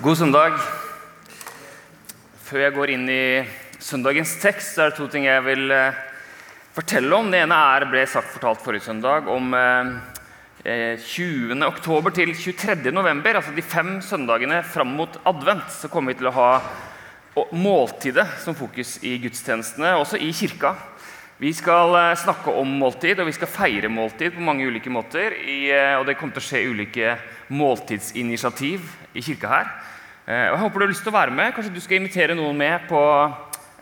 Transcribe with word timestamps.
God 0.00 0.16
søndag. 0.16 0.54
Før 2.46 2.62
jeg 2.62 2.72
går 2.72 2.90
inn 2.94 3.02
i 3.12 3.24
søndagens 3.84 4.30
tekst, 4.40 4.70
så 4.72 4.86
er 4.86 4.88
det 4.88 4.96
to 4.96 5.08
ting 5.12 5.26
jeg 5.26 5.42
vil 5.44 5.74
eh, 5.76 5.98
fortelle 6.72 7.18
om. 7.18 7.28
Det 7.28 7.42
ene 7.42 7.58
er, 7.74 7.84
ble 7.90 8.06
sagt 8.08 8.30
fortalt 8.32 8.62
forrige 8.64 8.86
søndag 8.86 9.28
om 9.28 9.52
eh, 9.52 10.96
20. 11.04 11.52
oktober 11.66 12.16
til 12.16 12.32
23. 12.32 12.94
november, 12.96 13.42
altså 13.42 13.52
de 13.52 13.60
fem 13.60 13.98
søndagene 14.00 14.62
fram 14.64 14.96
mot 15.02 15.20
advent, 15.28 15.68
så 15.68 15.92
kommer 15.92 16.14
vi 16.14 16.22
til 16.22 16.30
å 16.32 16.36
ha 16.38 16.48
måltidet 17.52 18.24
som 18.40 18.56
fokus 18.56 18.96
i 19.04 19.18
gudstjenestene, 19.20 19.98
også 20.00 20.16
i 20.16 20.32
kirka. 20.32 20.78
Vi 21.40 21.54
skal 21.56 21.94
eh, 21.96 22.18
snakke 22.20 22.52
om 22.60 22.68
måltid, 22.82 23.16
og 23.22 23.24
vi 23.30 23.32
skal 23.32 23.48
feire 23.48 23.88
måltid 23.88 24.34
på 24.34 24.42
mange 24.44 24.66
ulike 24.68 24.90
måter. 24.92 25.32
Eh, 25.40 25.94
og 25.96 26.02
det 26.04 26.18
kommer 26.20 26.36
til 26.36 26.42
å 26.42 26.44
skje 26.44 26.58
ulike 26.68 27.14
måltidsinitiativ 27.56 28.90
i 29.16 29.22
kirka 29.24 29.48
her. 29.48 29.70
Eh, 30.26 30.50
og 30.50 30.58
jeg 30.58 30.60
håper 30.60 30.76
du 30.76 30.84
har 30.84 30.92
lyst 30.92 31.02
til 31.06 31.12
å 31.14 31.16
være 31.16 31.32
med. 31.38 31.54
Kanskje 31.56 31.72
du 31.72 31.80
skal 31.80 31.96
invitere 31.96 32.36
noen 32.36 32.60
med 32.60 32.84
på 32.90 33.00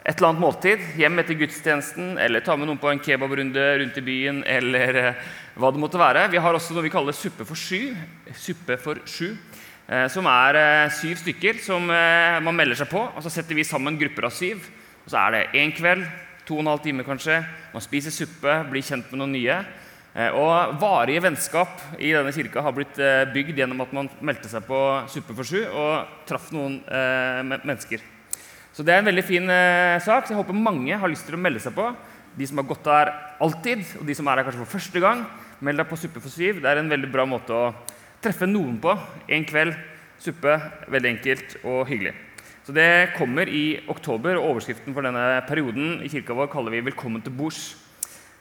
et 0.04 0.12
eller 0.12 0.28
annet 0.28 0.44
måltid. 0.44 0.84
Hjem 1.00 1.18
etter 1.18 1.38
gudstjenesten, 1.40 2.12
eller 2.22 2.46
ta 2.46 2.54
med 2.54 2.70
noen 2.70 2.78
på 2.78 2.92
en 2.92 3.02
kebabrunde 3.02 3.66
rundt 3.82 3.98
i 3.98 4.06
byen. 4.06 4.38
eller 4.46 5.00
hva 5.58 5.72
det 5.74 5.82
måtte 5.82 5.98
være. 5.98 6.28
Vi 6.30 6.38
har 6.38 6.54
også 6.54 6.78
noe 6.78 6.86
vi 6.86 6.94
kaller 6.94 7.18
suppe 7.18 7.42
for 7.42 7.58
sju. 7.58 7.90
Suppe 8.38 8.78
for 8.78 9.02
sju. 9.02 9.34
Som 10.14 10.30
er 10.30 10.92
syv 10.94 11.18
stykker 11.24 11.58
som 11.64 11.90
man 11.90 12.54
melder 12.54 12.78
seg 12.78 12.92
på. 12.92 13.02
og 13.02 13.18
Så 13.26 13.34
setter 13.34 13.58
vi 13.58 13.66
sammen 13.66 13.98
grupper 13.98 14.30
av 14.30 14.36
syv. 14.38 14.62
og 15.02 15.10
Så 15.10 15.18
er 15.18 15.34
det 15.34 15.44
én 15.58 15.74
kveld, 15.74 16.06
to 16.48 16.56
og 16.56 16.64
en 16.64 16.72
halv 16.72 16.80
time 16.84 17.04
kanskje. 17.04 17.42
Man 17.74 17.84
spiser 17.84 18.14
suppe, 18.14 18.54
blir 18.70 18.84
kjent 18.84 19.10
med 19.12 19.20
noen 19.20 19.34
nye. 19.36 19.60
Eh, 20.18 20.34
og 20.34 20.78
Varige 20.80 21.22
vennskap 21.26 21.82
i 22.00 22.14
denne 22.16 22.32
kirka 22.32 22.62
har 22.64 22.74
blitt 22.74 22.96
eh, 23.02 23.26
bygd 23.34 23.60
gjennom 23.60 23.82
at 23.84 23.92
man 23.94 24.08
meldte 24.24 24.48
seg 24.50 24.64
på 24.66 24.78
Suppe 25.12 25.36
for 25.36 25.46
sju 25.46 25.60
og 25.68 26.22
traff 26.28 26.48
noen 26.54 26.78
eh, 26.88 27.42
mennesker. 27.44 28.04
Så 28.72 28.86
Det 28.86 28.94
er 28.94 29.02
en 29.02 29.10
veldig 29.10 29.24
fin 29.26 29.50
sak. 29.98 30.26
så 30.26 30.32
Jeg 30.32 30.38
håper 30.38 30.54
mange 30.54 30.94
har 30.96 31.10
lyst 31.10 31.26
til 31.26 31.34
å 31.34 31.40
melde 31.40 31.60
seg 31.60 31.74
på. 31.74 31.88
De 32.38 32.46
som 32.46 32.60
har 32.60 32.68
gått 32.68 32.86
der 32.86 33.10
alltid, 33.42 33.82
og 33.98 34.06
de 34.06 34.14
som 34.14 34.28
er 34.28 34.38
her 34.38 34.46
kanskje 34.46 34.62
for 34.62 34.78
første 34.78 35.02
gang. 35.02 35.24
Meld 35.58 35.82
deg 35.82 35.90
på 35.90 35.98
Suppe 35.98 36.22
for 36.22 36.30
syv. 36.30 36.62
Det 36.62 36.70
er 36.70 36.78
en 36.78 36.92
veldig 36.92 37.10
bra 37.10 37.26
måte 37.26 37.56
å 37.56 37.72
treffe 38.22 38.46
noen 38.46 38.78
på. 38.78 38.94
En 39.26 39.48
kveld, 39.50 39.74
suppe. 40.22 40.60
Veldig 40.86 41.14
enkelt 41.16 41.58
og 41.64 41.82
hyggelig. 41.90 42.14
Så 42.68 42.74
Det 42.76 43.14
kommer 43.16 43.48
i 43.48 43.80
oktober, 43.88 44.36
og 44.36 44.50
overskriften 44.50 44.92
for 44.92 45.00
denne 45.00 45.40
perioden 45.48 46.02
i 46.04 46.08
kirka 46.12 46.34
vår 46.36 46.50
kaller 46.52 46.68
vi 46.70 46.82
'Velkommen 46.82 47.22
til 47.24 47.32
bords'. 47.32 47.76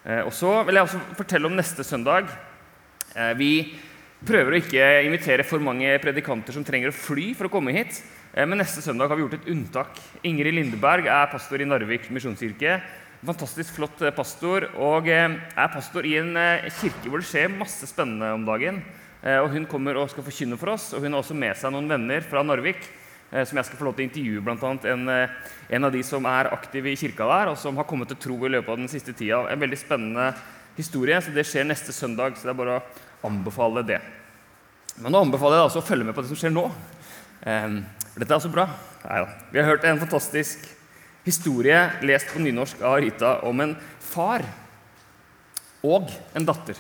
Eh, 0.06 0.20
og 0.20 0.34
så 0.34 0.66
vil 0.66 0.76
jeg 0.76 0.84
også 0.84 1.00
fortelle 1.16 1.46
om 1.46 1.56
neste 1.56 1.80
søndag. 1.80 2.28
Eh, 3.16 3.34
vi 3.38 3.80
prøver 4.28 4.52
å 4.52 4.60
ikke 4.60 5.06
invitere 5.06 5.46
for 5.46 5.60
mange 5.60 5.98
predikanter 6.04 6.52
som 6.52 6.66
trenger 6.66 6.90
å 6.90 6.94
fly 6.94 7.34
for 7.36 7.46
å 7.46 7.50
komme 7.50 7.72
hit. 7.72 8.04
Eh, 8.36 8.46
men 8.46 8.58
neste 8.58 8.82
søndag 8.82 9.08
har 9.08 9.16
vi 9.16 9.24
gjort 9.24 9.40
et 9.40 9.48
unntak. 9.48 9.98
Ingrid 10.22 10.56
Lindeberg 10.56 11.08
er 11.08 11.32
pastor 11.32 11.62
i 11.62 11.66
Narvik 11.66 12.12
misjonskirke. 12.12 12.82
Fantastisk 13.26 13.76
flott 13.76 14.14
pastor. 14.14 14.68
Og 14.76 15.08
er 15.08 15.72
pastor 15.72 16.04
i 16.04 16.18
en 16.18 16.36
kirke 16.68 17.08
hvor 17.08 17.20
det 17.20 17.32
skjer 17.32 17.58
masse 17.58 17.88
spennende 17.88 18.34
om 18.34 18.44
dagen. 18.44 18.84
Og 19.24 19.52
Hun 19.52 19.66
kommer 19.66 19.96
og 19.96 20.10
skal 20.10 20.24
forkynne 20.24 20.60
for 20.60 20.72
oss, 20.72 20.94
og 20.94 21.00
hun 21.00 21.14
har 21.14 21.22
også 21.22 21.34
med 21.34 21.56
seg 21.56 21.72
noen 21.72 21.88
venner 21.88 22.20
fra 22.20 22.44
Narvik 22.44 22.84
som 23.32 23.58
jeg 23.60 23.68
skal 23.68 23.80
få 23.80 23.88
lov 23.90 23.96
til 23.98 24.06
å 24.06 24.08
intervjue. 24.08 24.58
Annet 24.70 24.86
en, 24.88 25.10
eh, 25.10 25.30
en 25.70 25.84
av 25.84 25.92
de 25.92 26.04
som 26.04 26.26
er 26.26 26.52
aktive 26.54 26.92
i 26.92 26.96
kirka 26.96 27.28
der, 27.28 27.52
og 27.52 27.58
som 27.58 27.76
har 27.76 27.84
kommet 27.84 28.08
til 28.08 28.18
tro 28.18 28.38
i 28.46 28.50
løpet 28.50 28.70
av 28.70 28.78
den 28.78 28.88
siste 28.88 29.14
tida. 29.14 29.50
En 29.52 29.60
veldig 29.60 29.78
spennende 29.78 30.34
historie. 30.78 31.20
så 31.22 31.34
Det 31.34 31.46
skjer 31.46 31.66
neste 31.66 31.92
søndag, 31.92 32.38
så 32.38 32.44
det 32.44 32.54
er 32.54 32.64
bare 32.66 32.80
å 32.80 33.28
anbefale 33.28 33.86
det. 33.86 34.02
Men 34.98 35.12
nå 35.12 35.22
anbefaler 35.22 35.58
jeg 35.58 35.70
altså 35.70 35.82
å 35.82 35.88
følge 35.88 36.06
med 36.06 36.16
på 36.16 36.22
det 36.22 36.30
som 36.30 36.38
skjer 36.38 36.54
nå. 36.54 36.72
Um, 37.46 37.86
dette 38.18 38.32
er 38.32 38.40
altså 38.40 38.52
bra. 38.52 38.68
Neida. 39.04 39.28
Vi 39.52 39.60
har 39.60 39.68
hørt 39.70 39.84
en 39.86 40.00
fantastisk 40.00 40.66
historie 41.24 41.92
lest 42.02 42.32
på 42.32 42.40
nynorsk 42.40 42.82
av 42.82 42.98
Rita 43.04 43.44
om 43.44 43.60
en 43.62 43.76
far 44.00 44.46
og 45.84 46.10
en 46.34 46.48
datter. 46.48 46.80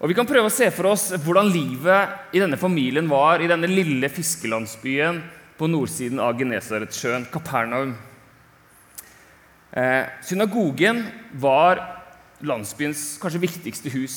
Og 0.00 0.08
Vi 0.08 0.14
kan 0.16 0.24
prøve 0.24 0.48
å 0.48 0.52
se 0.52 0.70
for 0.72 0.88
oss 0.94 1.10
hvordan 1.20 1.50
livet 1.52 2.32
i 2.32 2.40
denne 2.40 2.56
familien 2.56 3.04
var 3.10 3.42
i 3.44 3.48
denne 3.50 3.68
lille 3.68 4.08
fiskelandsbyen 4.08 5.18
på 5.58 5.66
nordsiden 5.68 6.22
av 6.24 6.38
Genesaretsjøen, 6.40 7.26
Kapernaum. 7.28 7.92
Eh, 9.76 10.08
synagogen 10.24 11.02
var 11.36 11.82
landsbyens 12.40 13.18
kanskje 13.20 13.42
viktigste 13.42 13.92
hus. 13.92 14.16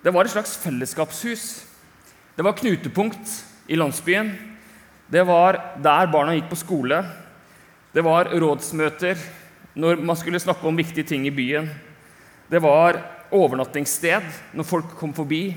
Det 0.00 0.14
var 0.14 0.24
et 0.24 0.32
slags 0.32 0.56
fellesskapshus. 0.62 1.44
Det 2.32 2.48
var 2.48 2.56
knutepunkt 2.56 3.34
i 3.68 3.76
landsbyen. 3.76 4.32
Det 5.12 5.26
var 5.28 5.60
der 5.84 6.08
barna 6.08 6.32
gikk 6.32 6.48
på 6.48 6.62
skole. 6.64 7.02
Det 7.92 8.00
var 8.08 8.32
rådsmøter 8.32 9.20
når 9.76 10.00
man 10.00 10.16
skulle 10.16 10.40
snakke 10.40 10.64
om 10.64 10.80
viktige 10.80 11.12
ting 11.12 11.28
i 11.28 11.36
byen. 11.44 11.68
Det 12.48 12.64
var 12.64 13.02
overnattingssted 13.34 14.56
når 14.56 14.66
folk 14.66 14.94
kom 14.98 15.12
forbi. 15.16 15.52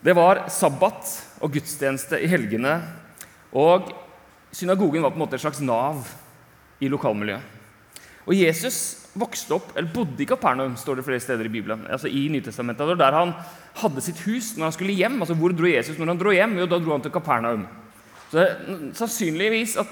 Det 0.00 0.14
var 0.16 0.46
sabbat 0.52 1.10
og 1.44 1.52
gudstjeneste 1.52 2.20
i 2.22 2.28
helgene. 2.30 2.78
Og 3.52 3.90
synagogen 4.52 5.02
var 5.02 5.12
på 5.12 5.18
en 5.18 5.24
måte 5.24 5.36
et 5.36 5.44
slags 5.44 5.60
nav 5.64 6.06
i 6.80 6.88
lokalmiljøet. 6.88 7.58
Og 8.28 8.36
Jesus 8.36 9.00
vokste 9.18 9.56
opp, 9.56 9.72
eller 9.74 9.90
bodde 9.90 10.22
i 10.22 10.28
Kapernaum, 10.28 10.76
står 10.78 11.00
det 11.00 11.04
flere 11.06 11.22
steder 11.22 11.48
i 11.48 11.52
Bibelen. 11.52 11.86
altså 11.90 12.08
i 12.08 12.28
Nytestamentet. 12.28 12.98
Der 12.98 13.12
han 13.12 13.32
hadde 13.74 14.00
sitt 14.00 14.20
hus 14.26 14.56
når 14.56 14.64
han 14.64 14.72
skulle 14.72 14.92
hjem. 14.92 15.20
altså 15.20 15.34
Hvor 15.34 15.52
dro 15.52 15.66
Jesus 15.66 15.98
når 15.98 16.06
han 16.06 16.18
dro 16.18 16.30
hjem? 16.30 16.58
Jo, 16.58 16.66
da 16.66 16.78
dro 16.78 16.92
han 16.92 17.02
til 17.02 17.12
Kapernaum. 17.12 17.66
Så 18.30 18.38
det 18.38 18.46
er 18.46 18.94
Sannsynligvis 18.94 19.76
at 19.76 19.86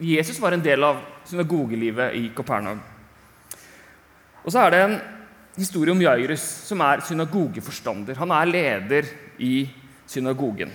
Jesus 0.00 0.40
var 0.40 0.52
en 0.52 0.64
del 0.64 0.82
av 0.84 1.02
synagogelivet 1.28 2.14
i 2.14 2.30
Kapernaum. 2.34 2.80
Og 4.42 4.50
så 4.50 4.64
er 4.64 4.70
det 4.70 4.80
en 4.82 4.96
historie 5.56 5.92
om 5.92 6.00
Jairus, 6.00 6.42
som 6.68 6.80
er 6.84 7.02
synagogeforstander. 7.04 8.16
Han 8.20 8.32
er 8.32 8.50
leder 8.50 9.10
i 9.42 9.66
synagogen. 10.08 10.72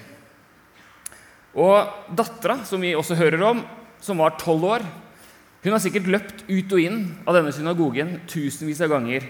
Og 1.57 2.13
Dattera, 2.13 2.59
som 2.65 2.81
vi 2.81 2.93
også 2.95 3.17
hører 3.17 3.41
om, 3.47 3.63
som 4.03 4.19
var 4.21 4.37
tolv 4.37 4.67
år, 4.67 4.85
hun 5.63 5.73
har 5.73 5.81
sikkert 5.81 6.09
løpt 6.11 6.43
ut 6.45 6.75
og 6.75 6.79
inn 6.79 6.99
av 7.25 7.35
denne 7.35 7.51
synagogen 7.55 8.19
tusenvis 8.29 8.83
av 8.85 8.93
ganger 8.93 9.25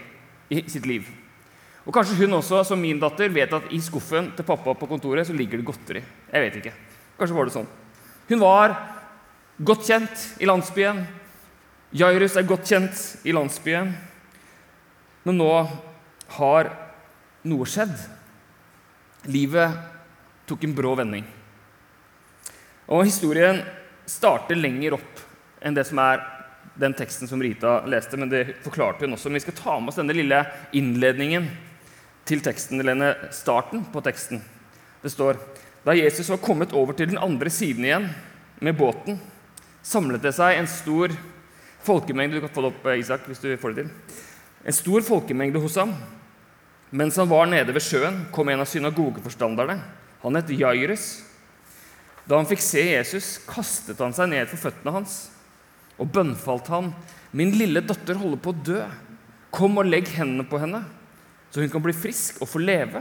i 0.52 0.60
sitt 0.68 0.84
liv. 0.86 1.08
Og 1.88 1.94
Kanskje 1.96 2.18
hun 2.20 2.36
også, 2.36 2.60
som 2.68 2.80
min 2.80 3.00
datter, 3.00 3.32
vet 3.32 3.54
at 3.56 3.70
i 3.72 3.80
skuffen 3.80 4.28
til 4.36 4.44
pappa 4.44 4.74
på 4.76 4.88
kontoret 4.90 5.26
så 5.26 5.36
ligger 5.36 5.58
det 5.58 5.68
godteri. 5.70 6.02
Jeg 6.28 6.44
vet 6.44 6.58
ikke. 6.60 6.74
Kanskje 7.16 7.38
var 7.38 7.48
det 7.48 7.54
sånn. 7.56 7.70
Hun 8.28 8.42
var 8.42 8.76
godt 9.64 9.88
kjent 9.88 10.26
i 10.44 10.48
landsbyen. 10.50 11.00
Jairus 11.96 12.36
er 12.36 12.46
godt 12.46 12.68
kjent 12.68 13.00
i 13.24 13.32
landsbyen. 13.32 13.94
Men 15.28 15.36
nå 15.36 15.52
har 16.38 16.70
noe 17.44 17.66
skjedd. 17.68 17.92
Livet 19.28 19.74
tok 20.48 20.62
en 20.64 20.72
brå 20.72 20.94
vending. 20.96 21.26
Og 22.88 23.04
Historien 23.04 23.60
starter 24.08 24.56
lenger 24.56 24.96
opp 24.96 25.20
enn 25.60 25.76
det 25.76 25.84
som 25.84 26.00
er 26.00 26.22
den 26.80 26.94
teksten 26.96 27.28
som 27.28 27.42
Rita 27.44 27.82
leste. 27.84 28.16
men 28.16 28.30
det 28.32 28.54
forklarte 28.64 29.04
hun 29.04 29.12
også. 29.18 29.28
Men 29.28 29.36
vi 29.36 29.44
skal 29.44 29.58
ta 29.58 29.74
med 29.80 29.92
oss 29.92 29.98
denne 30.00 30.16
lille 30.16 30.38
innledningen 30.72 31.50
til 32.24 32.40
teksten, 32.40 32.80
eller 32.80 32.94
denne 32.96 33.32
starten 33.32 33.84
på 33.84 34.00
teksten. 34.00 34.40
Det 35.02 35.12
står 35.12 35.36
da 35.84 35.92
Jesus 35.92 36.30
var 36.32 36.40
kommet 36.40 36.72
over 36.72 36.96
til 36.96 37.12
den 37.12 37.20
andre 37.20 37.52
siden 37.52 37.84
igjen 37.84 38.08
med 38.64 38.80
båten, 38.80 39.20
samlet 39.84 40.24
det 40.24 40.32
seg 40.40 40.56
en 40.56 40.72
stor 40.72 41.12
folkemengde 41.84 42.40
Du 42.40 42.40
kan 42.46 42.54
få 42.56 42.64
det 42.64 42.72
opp, 42.72 42.90
Isak, 42.96 43.28
hvis 43.28 43.44
du 43.44 43.52
får 43.60 43.76
det 43.76 43.84
til 43.84 43.92
en 44.68 44.76
stor 44.76 45.04
folkemengde 45.06 45.60
hos 45.62 45.78
ham. 45.80 45.94
Mens 46.90 47.16
han 47.16 47.28
var 47.30 47.48
nede 47.48 47.72
ved 47.72 47.84
sjøen, 47.84 48.26
kom 48.32 48.50
en 48.52 48.60
av 48.60 48.68
synagogeforstanderne. 48.68 49.78
Han 50.20 50.36
het 50.36 50.52
Jairus. 50.52 51.08
Da 52.28 52.36
han 52.36 52.48
fikk 52.48 52.60
se 52.60 52.84
Jesus, 52.90 53.38
kastet 53.48 54.00
han 54.04 54.12
seg 54.16 54.28
ned 54.28 54.48
for 54.50 54.68
føttene 54.68 54.92
hans 54.98 55.18
og 55.98 56.10
bønnfalt 56.14 56.68
han. 56.70 56.92
Min 57.32 57.54
lille 57.56 57.82
datter 57.84 58.18
holder 58.20 58.40
på 58.44 58.52
å 58.52 58.64
dø. 58.68 58.82
Kom 59.54 59.80
og 59.80 59.88
legg 59.88 60.10
hendene 60.12 60.44
på 60.46 60.60
henne, 60.60 60.82
så 61.50 61.62
hun 61.64 61.72
kan 61.72 61.82
bli 61.82 61.94
frisk 61.96 62.42
og 62.44 62.50
få 62.52 62.60
leve. 62.60 63.00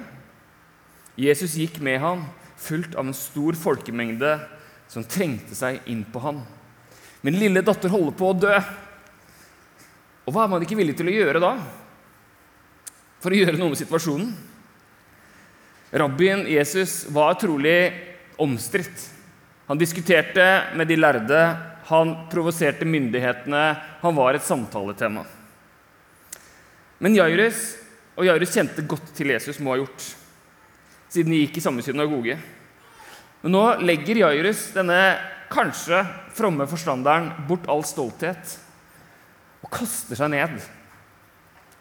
Jesus 1.19 1.57
gikk 1.59 1.81
med 1.83 1.99
ham, 1.99 2.23
fulgt 2.57 2.95
av 2.95 3.05
en 3.05 3.17
stor 3.17 3.57
folkemengde 3.59 4.37
som 4.87 5.03
trengte 5.03 5.57
seg 5.57 5.83
inn 5.91 6.05
på 6.07 6.23
ham. 6.23 6.39
Min 7.25 7.35
lille 7.37 7.61
datter 7.65 7.91
holder 7.91 8.15
på 8.15 8.31
å 8.31 8.37
dø. 8.37 8.55
Og 10.27 10.35
hva 10.35 10.43
er 10.43 10.51
man 10.51 10.63
ikke 10.65 10.75
villig 10.75 10.97
til 10.99 11.07
å 11.07 11.13
gjøre 11.15 11.39
da? 11.39 11.53
For 13.23 13.31
å 13.31 13.39
gjøre 13.39 13.55
noe 13.55 13.71
med 13.71 13.79
situasjonen? 13.79 14.33
Rabbien 15.97 16.43
Jesus 16.51 17.05
var 17.15 17.37
trolig 17.39 17.79
omstridt. 18.43 19.05
Han 19.71 19.79
diskuterte 19.79 20.43
med 20.75 20.91
de 20.91 20.97
lærde, 20.99 21.39
han 21.87 22.13
provoserte 22.27 22.87
myndighetene, 22.87 23.63
han 24.03 24.19
var 24.19 24.35
et 24.35 24.43
samtaletema. 24.43 25.23
Men 26.99 27.15
Jairus 27.15 27.63
og 28.17 28.27
Jairus 28.27 28.51
kjente 28.51 28.83
godt 28.83 29.13
til 29.15 29.31
Jesus, 29.31 29.61
må 29.63 29.71
ha 29.71 29.79
gjort, 29.79 30.11
siden 31.07 31.31
de 31.31 31.41
gikk 31.45 31.61
i 31.61 31.63
samme 31.63 31.83
synagoge. 31.85 32.35
Men 33.45 33.55
nå 33.55 33.65
legger 33.79 34.25
Jairus, 34.25 34.69
denne 34.75 34.99
kanskje 35.47 36.03
fromme 36.35 36.67
forstanderen, 36.67 37.31
bort 37.47 37.67
all 37.71 37.85
stolthet 37.87 38.57
og 39.63 39.71
kaster 39.73 40.19
seg 40.19 40.31
ned 40.33 40.59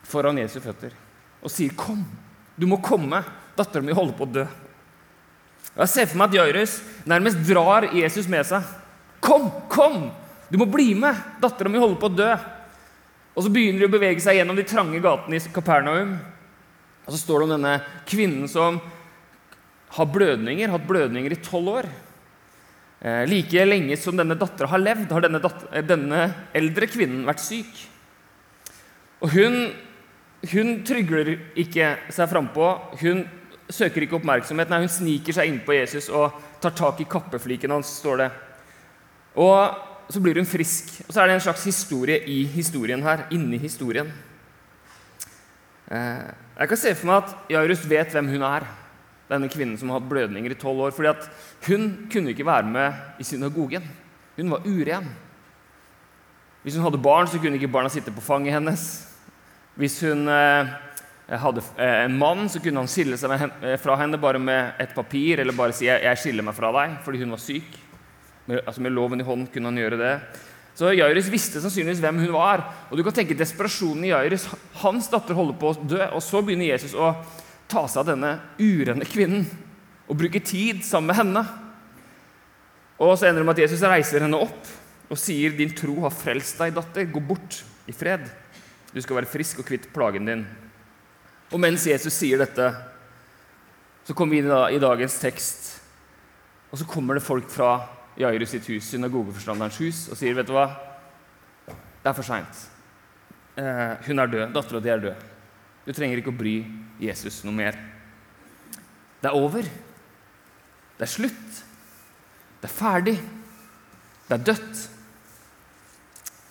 foran 0.06 0.38
Jesu 0.40 0.60
føtter 0.62 0.94
og 1.42 1.52
sier, 1.52 1.70
'Kom, 1.76 2.04
du 2.56 2.66
må 2.66 2.80
komme. 2.82 3.22
Dattera 3.56 3.84
mi 3.84 3.92
holder 3.92 4.16
på 4.16 4.26
å 4.26 4.32
dø.' 4.32 4.48
Og 5.76 5.80
Jeg 5.84 5.88
ser 5.88 6.06
for 6.06 6.16
meg 6.18 6.28
at 6.28 6.34
Jairus 6.34 6.80
nærmest 7.04 7.42
drar 7.46 7.92
Jesus 7.94 8.28
med 8.28 8.46
seg. 8.46 8.62
'Kom, 9.20 9.50
kom! 9.68 10.10
Du 10.50 10.58
må 10.58 10.66
bli 10.66 10.94
med! 10.94 11.14
Dattera 11.40 11.68
mi 11.68 11.78
holder 11.78 12.00
på 12.00 12.10
å 12.10 12.16
dø.' 12.16 12.38
Og 13.36 13.44
Så 13.44 13.52
begynner 13.52 13.80
de 13.80 13.86
å 13.86 13.92
bevege 13.92 14.20
seg 14.20 14.38
gjennom 14.38 14.56
de 14.56 14.64
trange 14.64 14.98
gatene 14.98 15.36
i 15.36 15.52
Kapernaum. 15.52 16.18
Og 17.06 17.12
Så 17.12 17.18
står 17.20 17.38
det 17.38 17.44
om 17.44 17.54
denne 17.60 17.84
kvinnen 18.06 18.48
som 18.48 18.80
har 19.96 20.06
blødninger, 20.06 20.70
hatt 20.70 20.86
blødninger 20.88 21.32
i 21.32 21.42
tolv 21.44 21.68
år. 21.68 21.88
Eh, 23.06 23.22
like 23.30 23.64
lenge 23.68 23.94
som 24.00 24.16
denne 24.18 24.34
dattera 24.34 24.66
har 24.72 24.82
levd, 24.82 25.12
har 25.14 25.22
denne, 25.22 25.38
datter, 25.38 25.82
denne, 25.86 26.22
eldre 26.58 26.88
kvinnen 26.90 27.26
vært 27.28 27.44
syk. 27.44 27.82
Og 29.22 29.30
hun, 29.30 29.58
hun 30.50 30.72
trygler 30.86 31.36
ikke 31.54 31.92
seg 32.10 32.32
frampå. 32.32 32.70
Hun 33.04 33.22
søker 33.70 34.02
ikke 34.02 34.18
oppmerksomhet. 34.18 34.72
Nei, 34.72 34.82
hun 34.82 34.90
sniker 34.90 35.36
seg 35.36 35.52
innpå 35.52 35.76
Jesus 35.76 36.10
og 36.10 36.34
tar 36.62 36.74
tak 36.74 37.04
i 37.04 37.06
kappefliken 37.10 37.76
hans, 37.76 37.92
står 38.00 38.24
det. 38.24 38.30
Og 39.38 40.10
så 40.10 40.22
blir 40.22 40.40
hun 40.40 40.48
frisk. 40.48 40.90
Og 41.06 41.14
så 41.14 41.22
er 41.22 41.30
det 41.30 41.38
en 41.38 41.46
slags 41.46 41.66
historie 41.68 42.18
i 42.26 42.40
historien 42.56 43.06
her. 43.06 43.28
inni 43.30 43.60
historien. 43.62 44.10
Eh, 45.86 46.26
jeg 46.58 46.68
kan 46.68 46.82
se 46.82 46.94
for 46.98 47.06
meg 47.06 47.22
at 47.22 47.54
Jairus 47.54 47.86
vet 47.86 48.10
hvem 48.10 48.34
hun 48.34 48.42
er, 48.42 48.66
denne 49.30 49.50
kvinnen 49.50 49.78
som 49.78 49.90
har 49.90 50.00
hatt 50.00 50.08
blødninger 50.10 50.52
i 50.52 50.58
tolv 50.58 50.86
år. 50.86 50.94
fordi 50.94 51.08
at 51.08 51.28
hun 51.66 52.08
kunne 52.12 52.30
ikke 52.30 52.46
være 52.46 52.66
med 52.70 52.92
i 53.18 53.24
synagogen. 53.24 53.82
Hun 54.36 54.50
var 54.50 54.66
uren. 54.66 55.08
Hvis 56.62 56.74
hun 56.74 56.84
hadde 56.84 56.98
barn, 56.98 57.26
så 57.26 57.38
kunne 57.38 57.58
ikke 57.58 57.72
barna 57.72 57.88
sitte 57.88 58.10
på 58.10 58.20
fanget 58.20 58.52
hennes. 58.52 59.06
Hvis 59.76 60.00
hun 60.02 60.28
eh, 60.28 60.66
hadde 61.28 61.62
eh, 61.78 62.04
en 62.04 62.18
mann, 62.18 62.48
så 62.48 62.60
kunne 62.62 62.82
han 62.82 62.90
skille 62.90 63.18
seg 63.18 63.30
fra 63.82 63.96
henne 64.00 64.18
bare 64.18 64.38
med 64.38 64.80
et 64.82 64.94
papir 64.94 65.40
eller 65.40 65.52
bare 65.52 65.72
si 65.72 65.86
'jeg 65.86 66.18
skiller 66.18 66.42
meg 66.42 66.54
fra 66.54 66.72
deg', 66.72 66.98
fordi 67.04 67.18
hun 67.18 67.30
var 67.30 67.38
syk. 67.38 67.78
Med, 68.46 68.60
altså 68.66 68.80
med 68.80 68.92
loven 68.92 69.20
i 69.20 69.24
hånd 69.24 69.52
kunne 69.52 69.66
han 69.66 69.78
gjøre 69.78 69.98
det. 69.98 70.20
Så 70.76 70.92
Jairus 70.92 71.30
visste 71.32 71.60
sannsynligvis 71.60 72.02
hvem 72.04 72.18
hun 72.18 72.32
var. 72.32 72.62
Og 72.90 72.98
du 72.98 73.02
kan 73.02 73.12
tenke 73.12 73.34
desperasjonen 73.34 74.04
i 74.04 74.12
Jairus. 74.12 74.44
Hans 74.82 75.08
datter 75.08 75.34
holder 75.34 75.56
på 75.56 75.70
å 75.72 75.78
dø, 75.80 76.02
og 76.12 76.22
så 76.22 76.42
begynner 76.44 76.68
Jesus 76.74 76.92
å 76.94 77.14
ta 77.68 77.86
seg 77.90 78.02
av 78.02 78.10
denne 78.12 78.32
urene 78.58 79.06
kvinnen 79.08 79.46
og 80.06 80.18
bruke 80.18 80.42
tid 80.44 80.84
sammen 80.86 81.10
med 81.10 81.18
henne. 81.18 81.42
Og 83.02 83.16
så 83.18 83.28
ender 83.28 83.42
det 83.42 83.48
med 83.48 83.58
at 83.58 83.64
Jesus 83.66 83.84
reiser 83.84 84.24
henne 84.24 84.38
opp 84.40 84.74
og 85.10 85.18
sier, 85.18 85.50
'Din 85.54 85.74
tro 85.74 86.00
har 86.02 86.10
frelst 86.10 86.58
deg, 86.58 86.74
datter. 86.74 87.04
Gå 87.04 87.20
bort 87.20 87.62
i 87.86 87.92
fred. 87.92 88.26
Du 88.92 89.00
skal 89.00 89.16
være 89.16 89.30
frisk 89.30 89.60
og 89.60 89.66
kvitt 89.66 89.92
plagen 89.92 90.26
din.' 90.26 90.46
Og 91.52 91.60
mens 91.60 91.86
Jesus 91.86 92.14
sier 92.14 92.38
dette, 92.38 92.74
så 94.04 94.14
kommer 94.14 94.34
vi 94.34 94.38
inn 94.42 94.50
i 94.74 94.82
dagens 94.82 95.18
tekst, 95.18 95.80
og 96.72 96.78
så 96.78 96.86
kommer 96.86 97.14
det 97.14 97.22
folk 97.22 97.48
fra 97.50 97.86
Jairus 98.18 98.50
sitt 98.50 98.66
hus, 98.66 98.88
synagogeforstanderens 98.90 99.78
hus, 99.78 100.08
og 100.10 100.16
sier, 100.16 100.34
'Vet 100.34 100.46
du 100.46 100.52
hva? 100.52 100.66
Det 102.02 102.10
er 102.10 102.12
for 102.14 102.22
seint. 102.22 102.68
Eh, 103.56 103.96
hun 104.06 104.18
er 104.18 104.26
død. 104.26 104.52
Dattera 104.52 104.80
di 104.80 104.88
er 104.88 105.00
død. 105.00 105.14
Du 105.86 105.92
trenger 105.92 106.18
ikke 106.18 106.30
å 106.34 106.38
bry 106.38 106.64
Jesus 107.00 107.42
noe 107.44 107.54
mer. 107.56 107.78
Det 109.20 109.30
er 109.30 109.36
over. 109.36 109.66
Det 110.96 111.04
er 111.06 111.12
slutt. 111.12 111.62
Det 112.60 112.68
er 112.68 112.74
ferdig. 112.74 113.16
Det 114.26 114.36
er 114.36 114.44
dødt. 114.50 114.84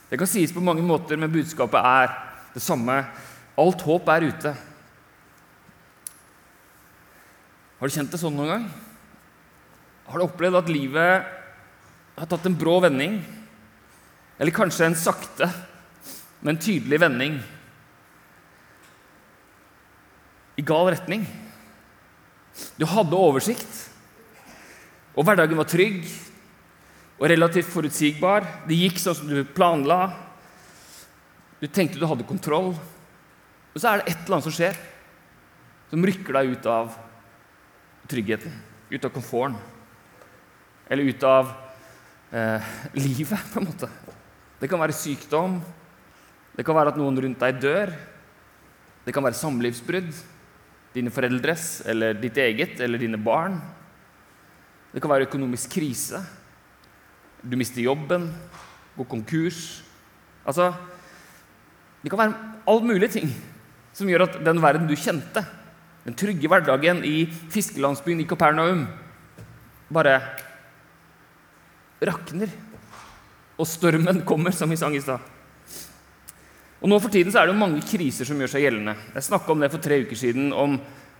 Det 0.09 0.19
kan 0.21 0.29
sies 0.29 0.53
på 0.53 0.63
mange 0.63 0.85
måter, 0.85 1.17
men 1.19 1.33
budskapet 1.33 1.81
er 1.81 2.11
det 2.53 2.63
samme. 2.63 2.99
Alt 3.59 3.85
håp 3.87 4.11
er 4.13 4.27
ute. 4.29 4.53
Har 7.79 7.89
du 7.89 7.95
kjent 7.95 8.13
det 8.13 8.21
sånn 8.21 8.37
noen 8.37 8.53
gang? 8.53 8.69
Har 10.05 10.21
du 10.21 10.27
opplevd 10.27 10.61
at 10.61 10.71
livet 10.71 11.33
har 12.15 12.29
tatt 12.31 12.47
en 12.47 12.57
brå 12.57 12.77
vending. 12.83 13.19
Eller 14.39 14.55
kanskje 14.55 14.89
en 14.89 14.97
sakte, 14.99 15.47
men 16.43 16.59
tydelig 16.59 16.99
vending 17.03 17.37
i 20.55 20.63
gal 20.63 20.89
retning. 20.93 21.25
Du 22.79 22.85
hadde 22.87 23.19
oversikt, 23.19 23.81
og 25.15 25.27
hverdagen 25.27 25.59
var 25.59 25.67
trygg 25.67 26.05
og 27.19 27.27
relativt 27.31 27.71
forutsigbar. 27.71 28.47
Det 28.67 28.77
gikk 28.79 28.99
sånn 28.99 29.17
som 29.19 29.31
du 29.31 29.43
planla. 29.55 30.09
Du 31.61 31.67
tenkte 31.67 31.99
du 31.99 32.07
hadde 32.07 32.27
kontroll. 32.27 32.73
Og 33.75 33.79
så 33.79 33.91
er 33.91 34.01
det 34.01 34.11
et 34.11 34.23
eller 34.23 34.37
annet 34.37 34.47
som 34.47 34.55
skjer, 34.55 34.77
som 35.91 36.03
rykker 36.07 36.35
deg 36.37 36.53
ut 36.55 36.67
av 36.71 36.93
tryggheten, 38.11 38.53
ut 38.91 39.07
av 39.07 39.11
komforten, 39.11 39.57
eller 40.87 41.09
ut 41.09 41.23
av 41.27 41.49
eh, 42.31 42.75
livet, 42.95 43.49
på 43.51 43.59
en 43.59 43.67
måte. 43.67 43.89
Det 44.61 44.69
kan 44.71 44.79
være 44.79 44.95
sykdom, 44.95 45.57
det 46.55 46.63
kan 46.63 46.77
være 46.77 46.93
at 46.93 46.99
noen 46.99 47.19
rundt 47.25 47.41
deg 47.43 47.59
dør. 47.59 47.91
Det 49.05 49.13
kan 49.13 49.25
være 49.25 49.37
samlivsbrudd, 49.37 50.13
dine 50.95 51.11
foreldres 51.11 51.83
eller 51.91 52.15
ditt 52.17 52.37
eget 52.39 52.79
eller 52.79 53.01
dine 53.01 53.19
barn. 53.19 53.59
Det 54.93 55.03
kan 55.03 55.11
være 55.11 55.27
økonomisk 55.27 55.75
krise. 55.75 56.21
Du 57.43 57.57
mister 57.59 57.83
jobben, 57.83 58.29
går 58.95 59.09
konkurs. 59.11 59.83
Altså 60.45 60.73
Det 62.03 62.11
kan 62.11 62.19
være 62.19 62.53
all 62.69 62.83
mulig 62.85 63.09
ting 63.11 63.31
som 63.95 64.09
gjør 64.09 64.27
at 64.27 64.35
den 64.45 64.61
verden 64.61 64.87
du 64.87 64.95
kjente, 64.95 65.41
den 66.05 66.13
trygge 66.13 66.47
hverdagen 66.51 66.99
i 67.07 67.25
fiskelandsbyen 67.25 68.21
i 68.21 68.27
Kapernaum, 68.29 68.83
bare 69.89 70.19
rakner. 72.05 72.51
Og 73.57 73.65
stormen 73.65 74.21
kommer, 74.27 74.51
som 74.51 74.69
vi 74.69 74.77
sang 74.77 74.93
i 74.95 75.01
stad. 75.01 75.34
Og 76.85 76.89
nå 76.91 76.99
for 77.01 77.09
tiden 77.09 77.33
så 77.33 77.41
er 77.41 77.47
det 77.47 77.55
jo 77.55 77.57
mange 77.63 77.81
kriser 77.81 78.27
som 78.29 78.37
gjør 78.37 78.51
seg 78.51 78.61
gjeldende. 78.61 78.93
Jeg 79.15 79.25
snakka 79.25 79.49
om 79.49 79.63
det 79.63 79.71
for 79.73 79.81
tre 79.81 80.03
uker 80.05 80.19
siden, 80.19 80.51
om 80.53 80.75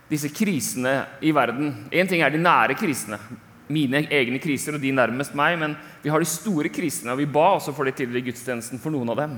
disse 0.06 0.30
krisene 0.30 0.92
i 1.26 1.32
verden. 1.34 1.72
Én 1.90 2.06
ting 2.06 2.22
er 2.22 2.30
de 2.30 2.38
nære 2.38 2.76
krisene, 2.78 3.18
mine 3.66 4.04
egne 4.14 4.38
kriser 4.38 4.76
og 4.76 4.84
de 4.84 4.92
nærmest 4.94 5.34
meg, 5.34 5.56
men 5.58 5.74
vi 6.04 6.12
har 6.14 6.22
de 6.22 6.28
store 6.30 6.70
krisene, 6.70 7.10
og 7.10 7.18
vi 7.18 7.26
ba 7.26 7.48
også 7.56 7.74
for 7.74 7.82
det 7.82 7.96
tidligere 7.98 8.22
i 8.22 8.28
gudstjenesten 8.28 8.78
for 8.78 8.94
noen 8.94 9.10
av 9.10 9.18
dem. 9.24 9.34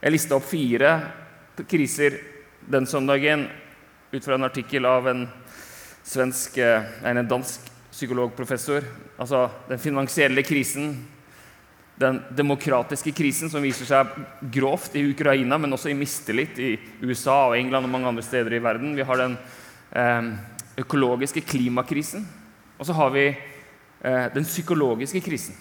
Jeg 0.00 0.16
lista 0.16 0.38
opp 0.38 0.48
fire 0.48 0.94
kriser 1.68 2.16
den 2.72 2.88
søndagen 2.88 3.44
ut 4.14 4.24
fra 4.24 4.40
en 4.40 4.48
artikkel 4.48 4.88
av 4.88 5.12
en 5.12 5.26
svensk, 6.00 6.56
eh, 6.64 6.88
en 7.04 7.26
dansk 7.28 7.68
psykologprofessor. 7.92 8.88
Altså 9.20 9.50
den 9.68 9.84
finansielle 9.84 10.48
krisen, 10.48 10.94
den 12.00 12.22
demokratiske 12.32 13.12
krisen 13.12 13.50
som 13.52 13.62
viser 13.62 13.88
seg 13.88 14.12
grovt 14.52 14.94
i 14.96 15.02
Ukraina, 15.10 15.58
men 15.60 15.76
også 15.76 15.90
i 15.92 15.96
mistillit 15.98 16.58
i 16.58 16.70
USA 17.04 17.50
og 17.50 17.58
England 17.58 17.84
og 17.84 17.92
mange 17.92 18.08
andre 18.08 18.24
steder 18.24 18.56
i 18.56 18.62
verden. 18.64 18.94
Vi 18.96 19.04
har 19.04 19.20
den 19.20 19.34
eh, 19.92 20.30
økologiske 20.80 21.42
klimakrisen. 21.44 22.24
Og 22.80 22.88
så 22.88 22.96
har 22.96 23.12
vi 23.12 23.26
eh, 23.28 24.26
den 24.32 24.48
psykologiske 24.48 25.20
krisen. 25.20 25.58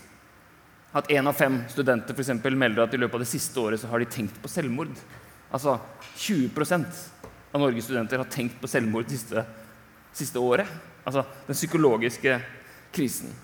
At 0.96 1.12
én 1.12 1.27
av 1.27 1.36
fem 1.36 1.60
studenter 1.69 2.15
for 2.15 2.24
eksempel, 2.24 2.55
melder 2.55 2.86
at 2.86 2.96
i 2.96 3.01
løpet 3.01 3.19
av 3.19 3.25
det 3.25 3.34
siste 3.34 3.60
året 3.60 3.81
så 3.81 3.91
har 3.91 4.00
de 4.00 4.08
tenkt 4.10 4.39
på 4.39 4.50
selvmord. 4.50 4.96
Altså 5.51 5.75
20% 6.15 7.03
av 7.51 7.60
Norges 7.60 7.89
studenter 7.89 8.24
har 8.24 8.31
tenkt 8.31 8.62
på 8.62 8.72
selvmord 8.72 9.10
det 9.10 9.19
siste, 9.19 9.43
siste 10.15 10.39
året. 10.39 10.72
Altså 11.03 11.27
den 11.50 11.60
psykologiske 11.60 12.39
krisen. 12.96 13.36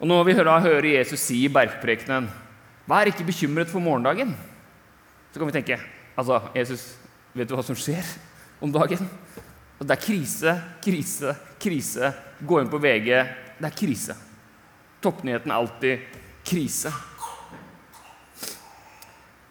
Og 0.00 0.08
Når 0.08 0.24
vi 0.24 0.32
da 0.32 0.60
hører 0.64 0.96
Jesus 0.96 1.20
si 1.20 1.44
i 1.44 1.52
bergprekenen 1.52 2.30
'Vær 2.88 3.06
ikke 3.06 3.24
bekymret 3.24 3.68
for 3.68 3.80
morgendagen', 3.80 4.34
så 5.32 5.38
kan 5.38 5.46
vi 5.46 5.52
tenke 5.52 5.80
altså, 6.16 6.40
Jesus, 6.56 6.96
vet 7.34 7.48
du 7.48 7.54
hva 7.54 7.62
som 7.62 7.76
skjer 7.76 8.02
om 8.60 8.72
dagen? 8.72 9.08
Og 9.78 9.86
det 9.86 9.96
er 9.96 10.06
krise, 10.06 10.62
krise, 10.82 11.36
krise. 11.60 12.12
Gå 12.40 12.60
inn 12.60 12.70
på 12.70 12.80
VG. 12.80 13.08
Det 13.60 13.68
er 13.68 13.76
krise. 13.76 14.16
Toppnyheten 15.02 15.50
er 15.50 15.54
alltid 15.54 15.98
krise. 16.44 16.92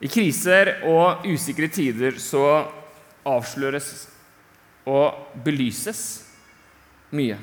I 0.01 0.07
kriser 0.07 0.81
og 0.87 1.25
usikre 1.25 1.67
tider 1.67 2.19
så 2.19 2.65
avsløres 3.25 4.07
og 4.85 5.39
belyses 5.43 6.25
mye. 7.11 7.37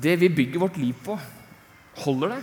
Det 0.00 0.16
vi 0.16 0.30
bygger 0.32 0.62
vårt 0.62 0.78
liv 0.80 0.96
på, 1.04 1.18
holder 2.04 2.36
det? 2.36 2.42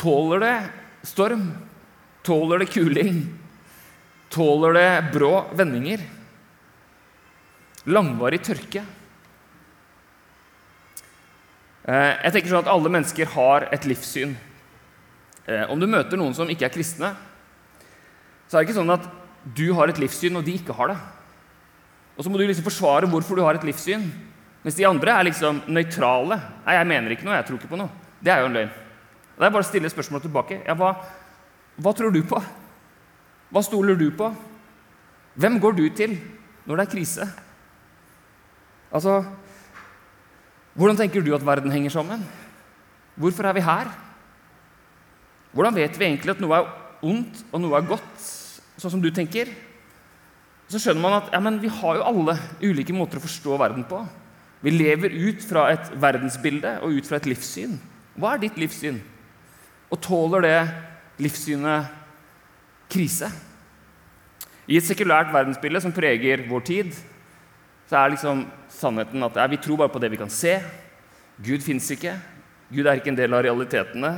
Tåler 0.00 0.40
det 0.40 0.54
storm? 1.08 1.50
Tåler 2.24 2.62
det 2.62 2.70
kuling? 2.72 3.18
Tåler 4.32 4.72
det 4.78 5.12
brå 5.12 5.34
vendinger? 5.56 6.06
Langvarig 7.90 8.40
tørke. 8.44 8.84
Eh, 11.84 12.12
jeg 12.24 12.32
tenker 12.32 12.52
sånn 12.52 12.62
at 12.64 12.72
Alle 12.72 12.92
mennesker 12.92 13.28
har 13.34 13.68
et 13.74 13.84
livssyn. 13.88 14.36
Eh, 15.44 15.64
om 15.72 15.80
du 15.80 15.88
møter 15.90 16.20
noen 16.20 16.36
som 16.36 16.48
ikke 16.48 16.68
er 16.68 16.74
kristne, 16.74 17.12
så 18.48 18.56
er 18.56 18.62
det 18.62 18.70
ikke 18.70 18.80
sånn 18.80 18.96
at 18.96 19.08
du 19.56 19.70
har 19.76 19.90
et 19.90 20.00
livssyn, 20.00 20.36
og 20.36 20.44
de 20.46 20.56
ikke 20.58 20.76
har 20.76 20.92
det. 20.92 20.98
Og 22.16 22.24
så 22.24 22.32
må 22.32 22.40
du 22.40 22.44
liksom 22.44 22.66
forsvare 22.66 23.08
hvorfor 23.08 23.38
du 23.38 23.44
har 23.44 23.56
et 23.56 23.64
livssyn, 23.68 24.08
mens 24.64 24.76
de 24.76 24.86
andre 24.86 25.14
er 25.16 25.28
liksom 25.30 25.62
nøytrale. 25.72 26.36
Nei, 26.66 26.76
jeg 26.76 26.88
mener 26.90 27.14
ikke 27.14 27.26
noe, 27.28 27.38
jeg 27.38 27.48
tror 27.48 27.60
ikke 27.60 27.70
på 27.72 27.80
noe. 27.80 27.92
Det 28.20 28.32
er 28.32 28.42
jo 28.42 28.50
en 28.50 28.58
løgn. 28.58 28.72
Det 29.40 29.46
er 29.46 29.54
bare 29.54 29.64
å 29.64 29.70
stille 29.70 29.88
spørsmålet 29.88 30.26
tilbake. 30.28 30.58
Ja, 30.66 30.74
hva, 30.76 30.90
hva 31.80 31.92
tror 31.96 32.12
du 32.12 32.20
på? 32.28 32.40
Hva 33.50 33.62
stoler 33.64 33.96
du 33.96 34.10
på? 34.14 34.28
Hvem 35.40 35.56
går 35.62 35.78
du 35.78 35.86
til 35.96 36.18
når 36.68 36.76
det 36.76 36.84
er 36.84 36.92
krise? 36.92 37.28
Altså 38.90 39.22
Hvordan 40.76 40.98
tenker 40.98 41.24
du 41.24 41.32
at 41.34 41.44
verden 41.46 41.72
henger 41.72 41.90
sammen? 41.90 42.22
Hvorfor 43.18 43.48
er 43.48 43.56
vi 43.56 43.64
her? 43.64 43.88
Hvordan 45.52 45.74
vet 45.74 45.98
vi 45.98 46.06
egentlig 46.06 46.36
at 46.36 46.42
noe 46.42 46.60
er 46.60 46.68
ondt 47.02 47.42
og 47.50 47.62
noe 47.64 47.74
er 47.76 47.88
godt, 47.88 48.22
sånn 48.78 48.92
som 48.94 49.02
du 49.02 49.08
tenker? 49.10 49.50
Så 50.70 50.78
skjønner 50.78 51.02
man 51.02 51.16
at 51.18 51.32
ja, 51.34 51.40
vi 51.58 51.72
har 51.80 51.98
jo 51.98 52.06
alle 52.06 52.36
ulike 52.62 52.94
måter 52.94 53.18
å 53.18 53.24
forstå 53.24 53.58
verden 53.58 53.82
på. 53.88 53.98
Vi 54.60 54.72
lever 54.74 55.14
ut 55.28 55.44
fra 55.44 55.68
et 55.72 55.92
verdensbilde 56.00 56.76
og 56.84 56.98
ut 56.98 57.06
fra 57.08 57.20
et 57.20 57.28
livssyn. 57.30 57.78
Hva 58.20 58.34
er 58.34 58.42
ditt 58.42 58.58
livssyn? 58.60 58.98
Og 59.90 60.00
tåler 60.04 60.44
det 60.44 60.58
livssynet 61.22 61.88
krise? 62.92 63.30
I 64.70 64.76
et 64.78 64.86
sekulært 64.86 65.32
verdensbilde 65.32 65.80
som 65.82 65.94
preger 65.94 66.44
vår 66.50 66.66
tid, 66.68 66.92
så 67.90 67.98
er 67.98 68.12
liksom 68.12 68.44
sannheten 68.70 69.24
at 69.26 69.40
vi 69.50 69.58
tror 69.58 69.80
bare 69.80 69.90
på 69.90 70.02
det 70.02 70.12
vi 70.12 70.20
kan 70.20 70.30
se. 70.30 70.60
Gud 71.42 71.64
fins 71.64 71.88
ikke. 71.90 72.14
Gud 72.70 72.86
er 72.86 73.00
ikke 73.00 73.10
en 73.10 73.18
del 73.18 73.34
av 73.34 73.42
realitetene. 73.48 74.12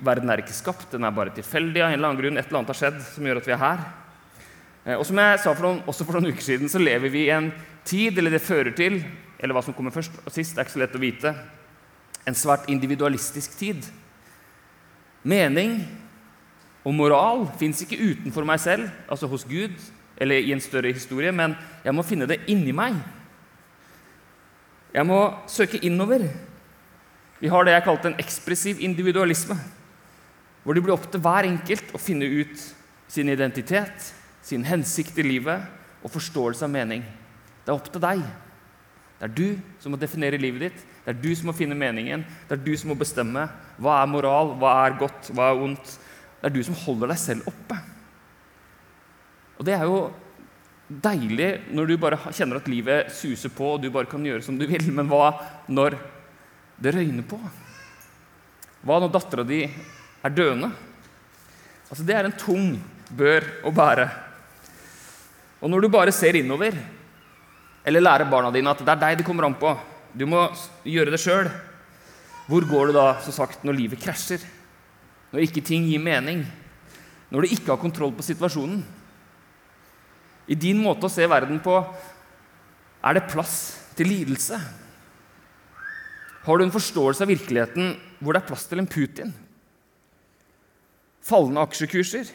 Verden 0.00 0.32
er 0.32 0.42
ikke 0.42 0.56
skapt, 0.56 0.88
den 0.92 1.04
er 1.06 1.14
bare 1.14 1.32
tilfeldig. 1.36 1.82
av 1.84 1.90
en 1.90 1.98
eller 1.98 2.08
annen 2.08 2.20
grunn. 2.20 2.38
Et 2.40 2.46
eller 2.48 2.58
annet 2.58 2.72
har 2.72 2.80
skjedd 2.80 3.00
som 3.12 3.28
gjør 3.28 3.40
at 3.40 3.46
vi 3.46 3.54
er 3.54 3.62
her. 3.62 3.84
Eh, 4.84 4.96
og 4.96 5.04
som 5.06 5.20
jeg 5.20 5.38
sa 5.38 5.52
for 5.54 5.68
noen, 5.68 5.82
også 5.86 6.06
for 6.08 6.18
noen 6.18 6.32
uker 6.32 6.44
siden, 6.44 6.68
så 6.72 6.80
lever 6.80 7.12
vi 7.12 7.26
i 7.28 7.34
en 7.34 7.52
tid, 7.84 8.18
eller 8.18 8.34
det 8.34 8.42
fører 8.42 8.74
til, 8.76 8.98
eller 9.40 9.56
hva 9.56 9.62
som 9.64 9.74
kommer 9.74 9.94
først 9.94 10.14
og 10.22 10.32
sist, 10.32 10.54
det 10.54 10.60
er 10.60 10.68
ikke 10.68 10.76
så 10.76 10.82
lett 10.82 10.96
å 10.96 11.02
vite, 11.02 11.32
en 12.28 12.36
svært 12.36 12.68
individualistisk 12.70 13.56
tid. 13.58 13.86
Mening 15.24 15.80
og 16.84 16.94
moral 16.96 17.46
fins 17.60 17.80
ikke 17.84 17.98
utenfor 18.00 18.44
meg 18.48 18.60
selv, 18.60 18.90
altså 19.08 19.28
hos 19.30 19.46
Gud, 19.48 19.74
eller 20.20 20.44
i 20.44 20.52
en 20.52 20.60
større 20.60 20.92
historie, 20.92 21.32
men 21.32 21.56
jeg 21.84 21.96
må 21.96 22.04
finne 22.04 22.28
det 22.28 22.42
inni 22.52 22.74
meg. 22.76 22.98
Jeg 24.92 25.06
må 25.06 25.20
søke 25.48 25.80
innover. 25.86 26.26
Vi 27.40 27.48
har 27.48 27.64
det 27.64 27.72
jeg 27.76 27.86
kalte 27.86 28.10
en 28.10 28.20
ekspressiv 28.20 28.82
individualisme, 28.84 29.56
hvor 30.64 30.76
det 30.76 30.84
blir 30.84 30.92
opp 30.92 31.06
til 31.08 31.22
hver 31.24 31.48
enkelt 31.48 31.94
å 31.96 32.00
finne 32.00 32.28
ut 32.28 32.64
sin 33.08 33.32
identitet, 33.32 34.12
sin 34.44 34.64
hensikt 34.68 35.16
i 35.18 35.24
livet 35.24 35.64
og 36.04 36.12
forståelse 36.12 36.66
av 36.66 36.72
mening. 36.72 37.04
Det 37.64 37.72
er 37.72 37.78
opp 37.78 37.88
til 37.92 38.02
deg. 38.02 38.20
Det 39.20 39.28
er 39.28 39.32
du 39.36 39.80
som 39.82 39.92
må 39.92 39.98
definere 40.00 40.40
livet 40.40 40.62
ditt. 40.64 40.84
Det 41.04 41.12
er 41.12 41.18
du 41.20 41.28
som 41.36 41.50
må 41.50 41.52
finne 41.56 41.76
meningen. 41.76 42.22
Det 42.48 42.56
er 42.56 42.62
du 42.64 42.72
som 42.80 42.88
må 42.88 42.96
bestemme 42.96 43.44
hva 43.76 43.98
er 44.00 44.08
moral, 44.08 44.54
hva 44.56 44.72
er 44.86 44.96
godt, 45.00 45.28
hva 45.36 45.50
er 45.50 45.60
ondt. 45.66 45.92
Det 46.40 46.48
er 46.48 46.54
du 46.54 46.62
som 46.64 46.78
holder 46.86 47.12
deg 47.12 47.20
selv 47.20 47.50
oppe. 47.50 47.76
Og 49.60 49.66
det 49.68 49.74
er 49.76 49.84
jo 49.84 49.98
deilig 50.88 51.50
når 51.76 51.90
du 51.90 51.98
bare 52.00 52.18
kjenner 52.32 52.58
at 52.62 52.70
livet 52.72 53.12
suser 53.12 53.52
på, 53.52 53.74
og 53.74 53.82
du 53.82 53.90
bare 53.92 54.08
kan 54.08 54.24
gjøre 54.24 54.46
som 54.46 54.56
du 54.56 54.64
vil. 54.70 54.88
Men 54.88 55.10
hva 55.10 55.34
når 55.68 55.98
det 56.80 56.94
røyner 56.96 57.26
på? 57.28 57.36
Hva 58.88 59.02
når 59.02 59.12
dattera 59.12 59.44
di 59.44 59.66
er 59.68 60.32
døende? 60.32 60.72
Altså, 61.90 62.06
det 62.08 62.16
er 62.16 62.24
en 62.24 62.40
tung 62.40 62.72
bør 63.12 63.44
å 63.68 63.74
bære. 63.74 64.08
Og 65.60 65.68
når 65.68 65.84
du 65.84 65.92
bare 65.92 66.14
ser 66.14 66.38
innover, 66.40 66.72
eller 67.90 68.04
lærer 68.04 68.30
barna 68.30 68.52
dine 68.54 68.70
at 68.70 68.78
det 68.84 68.92
er 68.92 69.02
deg 69.02 69.18
det 69.18 69.26
kommer 69.26 69.48
an 69.48 69.58
på, 69.58 69.74
du 70.14 70.22
må 70.30 70.44
gjøre 70.86 71.10
det 71.10 71.18
sjøl, 71.22 71.50
hvor 72.50 72.66
går 72.66 72.90
du 72.90 72.96
da 72.96 73.06
som 73.24 73.34
sagt 73.34 73.64
når 73.66 73.78
livet 73.78 74.02
krasjer? 74.02 74.42
Når 75.30 75.44
ikke 75.46 75.62
ting 75.66 75.84
gir 75.86 76.02
mening? 76.02 76.42
Når 77.30 77.46
du 77.46 77.54
ikke 77.54 77.70
har 77.70 77.82
kontroll 77.82 78.10
på 78.14 78.26
situasjonen? 78.26 78.80
I 80.50 80.58
din 80.58 80.80
måte 80.82 81.06
å 81.06 81.12
se 81.12 81.26
verden 81.30 81.60
på 81.62 81.76
er 83.06 83.16
det 83.16 83.28
plass 83.30 83.54
til 83.98 84.10
lidelse? 84.10 84.58
Har 86.42 86.58
du 86.58 86.64
en 86.64 86.74
forståelse 86.74 87.22
av 87.22 87.30
virkeligheten 87.30 87.94
hvor 88.18 88.34
det 88.34 88.42
er 88.42 88.50
plass 88.50 88.66
til 88.66 88.82
en 88.82 88.90
Putin? 88.90 89.30
Fallende 91.22 91.62
aksjekurser? 91.62 92.32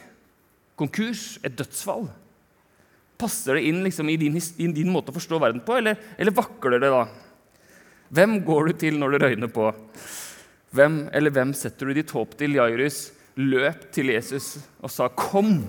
Konkurs? 0.80 1.36
Et 1.44 1.52
dødsfall? 1.52 2.08
Passer 3.16 3.56
det 3.56 3.66
inn 3.68 3.82
liksom, 3.84 4.08
i, 4.12 4.16
din, 4.20 4.36
i, 4.36 4.66
din, 4.76 4.92
måte 4.92 5.12
å 5.12 5.16
forstå 5.16 5.40
verden 5.40 5.62
på, 5.64 5.78
eller, 5.78 5.96
eller 6.18 6.36
vakler 6.36 6.82
det 6.82 6.92
da? 6.92 7.06
Hvem 8.12 8.38
går 8.46 8.68
du 8.68 8.78
til 8.84 8.98
når 9.00 9.14
det 9.14 9.22
røyner 9.24 9.52
på? 9.52 9.70
Hvem 10.76 11.06
eller 11.16 11.32
hvem 11.32 11.54
setter 11.56 11.88
du 11.88 11.96
ditt 11.96 12.12
håp 12.12 12.36
til? 12.38 12.58
Jairus 12.58 13.06
løp 13.40 13.88
til 13.92 14.12
Jesus 14.12 14.56
og 14.80 14.90
sa, 14.92 15.08
'Kom, 15.08 15.64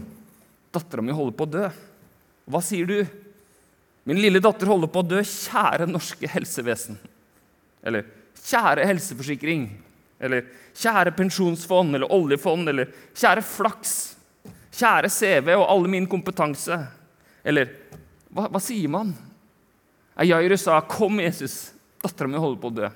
dattera 0.74 1.02
mi 1.02 1.16
holder 1.16 1.38
på 1.38 1.48
å 1.48 1.54
dø.' 1.56 1.72
Hva 2.48 2.62
sier 2.64 2.88
du? 2.88 3.02
Min 4.08 4.22
lille 4.24 4.40
datter 4.40 4.70
holder 4.72 4.88
på 4.88 5.02
å 5.04 5.08
dø. 5.08 5.20
Kjære 5.20 5.90
norske 5.90 6.30
helsevesen. 6.32 6.96
Eller 7.84 8.06
kjære 8.40 8.86
helseforsikring. 8.88 9.66
Eller 10.24 10.46
kjære 10.72 11.12
pensjonsfond 11.18 11.98
eller 11.98 12.14
oljefond. 12.16 12.72
Eller 12.72 12.94
kjære 13.12 13.44
flaks. 13.44 14.16
Kjære 14.72 15.12
CV 15.12 15.58
og 15.58 15.66
alle 15.68 15.92
min 15.92 16.08
kompetanse. 16.08 16.80
Eller 17.48 17.72
hva, 18.28 18.50
hva 18.52 18.62
sier 18.62 18.92
man? 18.92 19.14
Jairus 20.18 20.66
sa, 20.66 20.82
'Kom, 20.82 21.20
Jesus, 21.22 21.72
dattera 22.04 22.28
mi 22.28 22.40
holder 22.42 22.62
på 22.62 22.72
å 22.72 22.76
dø.' 22.76 22.96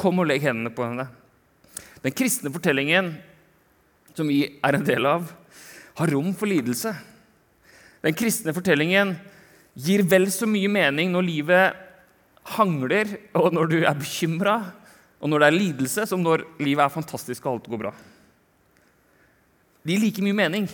Kom 0.00 0.22
og 0.22 0.30
legg 0.30 0.42
hendene 0.46 0.72
på 0.72 0.86
henne. 0.86 1.08
Den 2.00 2.14
kristne 2.16 2.48
fortellingen 2.48 3.18
som 4.14 4.28
vi 4.30 4.42
er 4.64 4.76
en 4.76 4.86
del 4.86 5.06
av, 5.06 5.28
har 5.98 6.12
rom 6.14 6.32
for 6.36 6.48
lidelse. 6.48 6.94
Den 8.00 8.16
kristne 8.16 8.54
fortellingen 8.56 9.14
gir 9.76 10.02
vel 10.08 10.30
så 10.32 10.48
mye 10.48 10.70
mening 10.72 11.12
når 11.12 11.26
livet 11.26 11.76
hangler, 12.56 13.18
og 13.36 13.52
når 13.52 13.70
du 13.70 13.78
er 13.82 13.98
bekymra, 13.98 14.56
og 15.20 15.28
når 15.28 15.42
det 15.42 15.48
er 15.50 15.58
lidelse, 15.58 16.06
som 16.08 16.22
når 16.24 16.46
livet 16.62 16.86
er 16.86 16.94
fantastisk 16.94 17.44
og 17.44 17.58
alt 17.58 17.68
går 17.68 17.82
bra. 17.82 17.92
De 19.84 19.92
gir 19.92 20.00
like 20.00 20.24
mye 20.24 20.36
mening. 20.36 20.68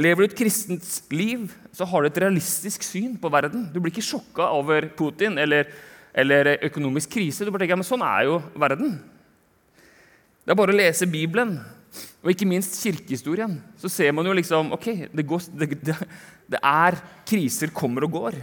Lever 0.00 0.22
du 0.22 0.30
et 0.30 0.36
kristent 0.36 1.12
liv, 1.12 1.50
så 1.76 1.84
har 1.88 2.02
du 2.02 2.08
et 2.08 2.20
realistisk 2.24 2.84
syn 2.86 3.18
på 3.20 3.28
verden. 3.32 3.66
Du 3.72 3.80
blir 3.80 3.92
ikke 3.92 4.04
sjokka 4.04 4.48
over 4.56 4.88
Putin 4.96 5.36
eller, 5.40 5.68
eller 6.16 6.54
økonomisk 6.70 7.12
krise. 7.12 7.44
Du 7.44 7.52
bare 7.52 7.66
tenker, 7.66 7.80
men 7.80 7.88
Sånn 7.88 8.04
er 8.06 8.30
jo 8.30 8.40
verden. 8.56 8.96
Det 10.42 10.54
er 10.54 10.58
bare 10.58 10.72
å 10.74 10.80
lese 10.80 11.10
Bibelen 11.10 11.58
og 12.22 12.30
ikke 12.32 12.48
minst 12.48 12.78
kirkehistorien, 12.80 13.58
så 13.76 13.90
ser 13.90 14.14
man 14.16 14.24
jo 14.24 14.34
liksom 14.36 14.72
ok, 14.72 14.86
det, 15.12 15.24
går, 15.28 15.46
det, 15.60 15.96
det 16.54 16.60
er 16.64 16.96
kriser 17.28 17.72
kommer 17.74 18.06
og 18.06 18.14
går. 18.16 18.38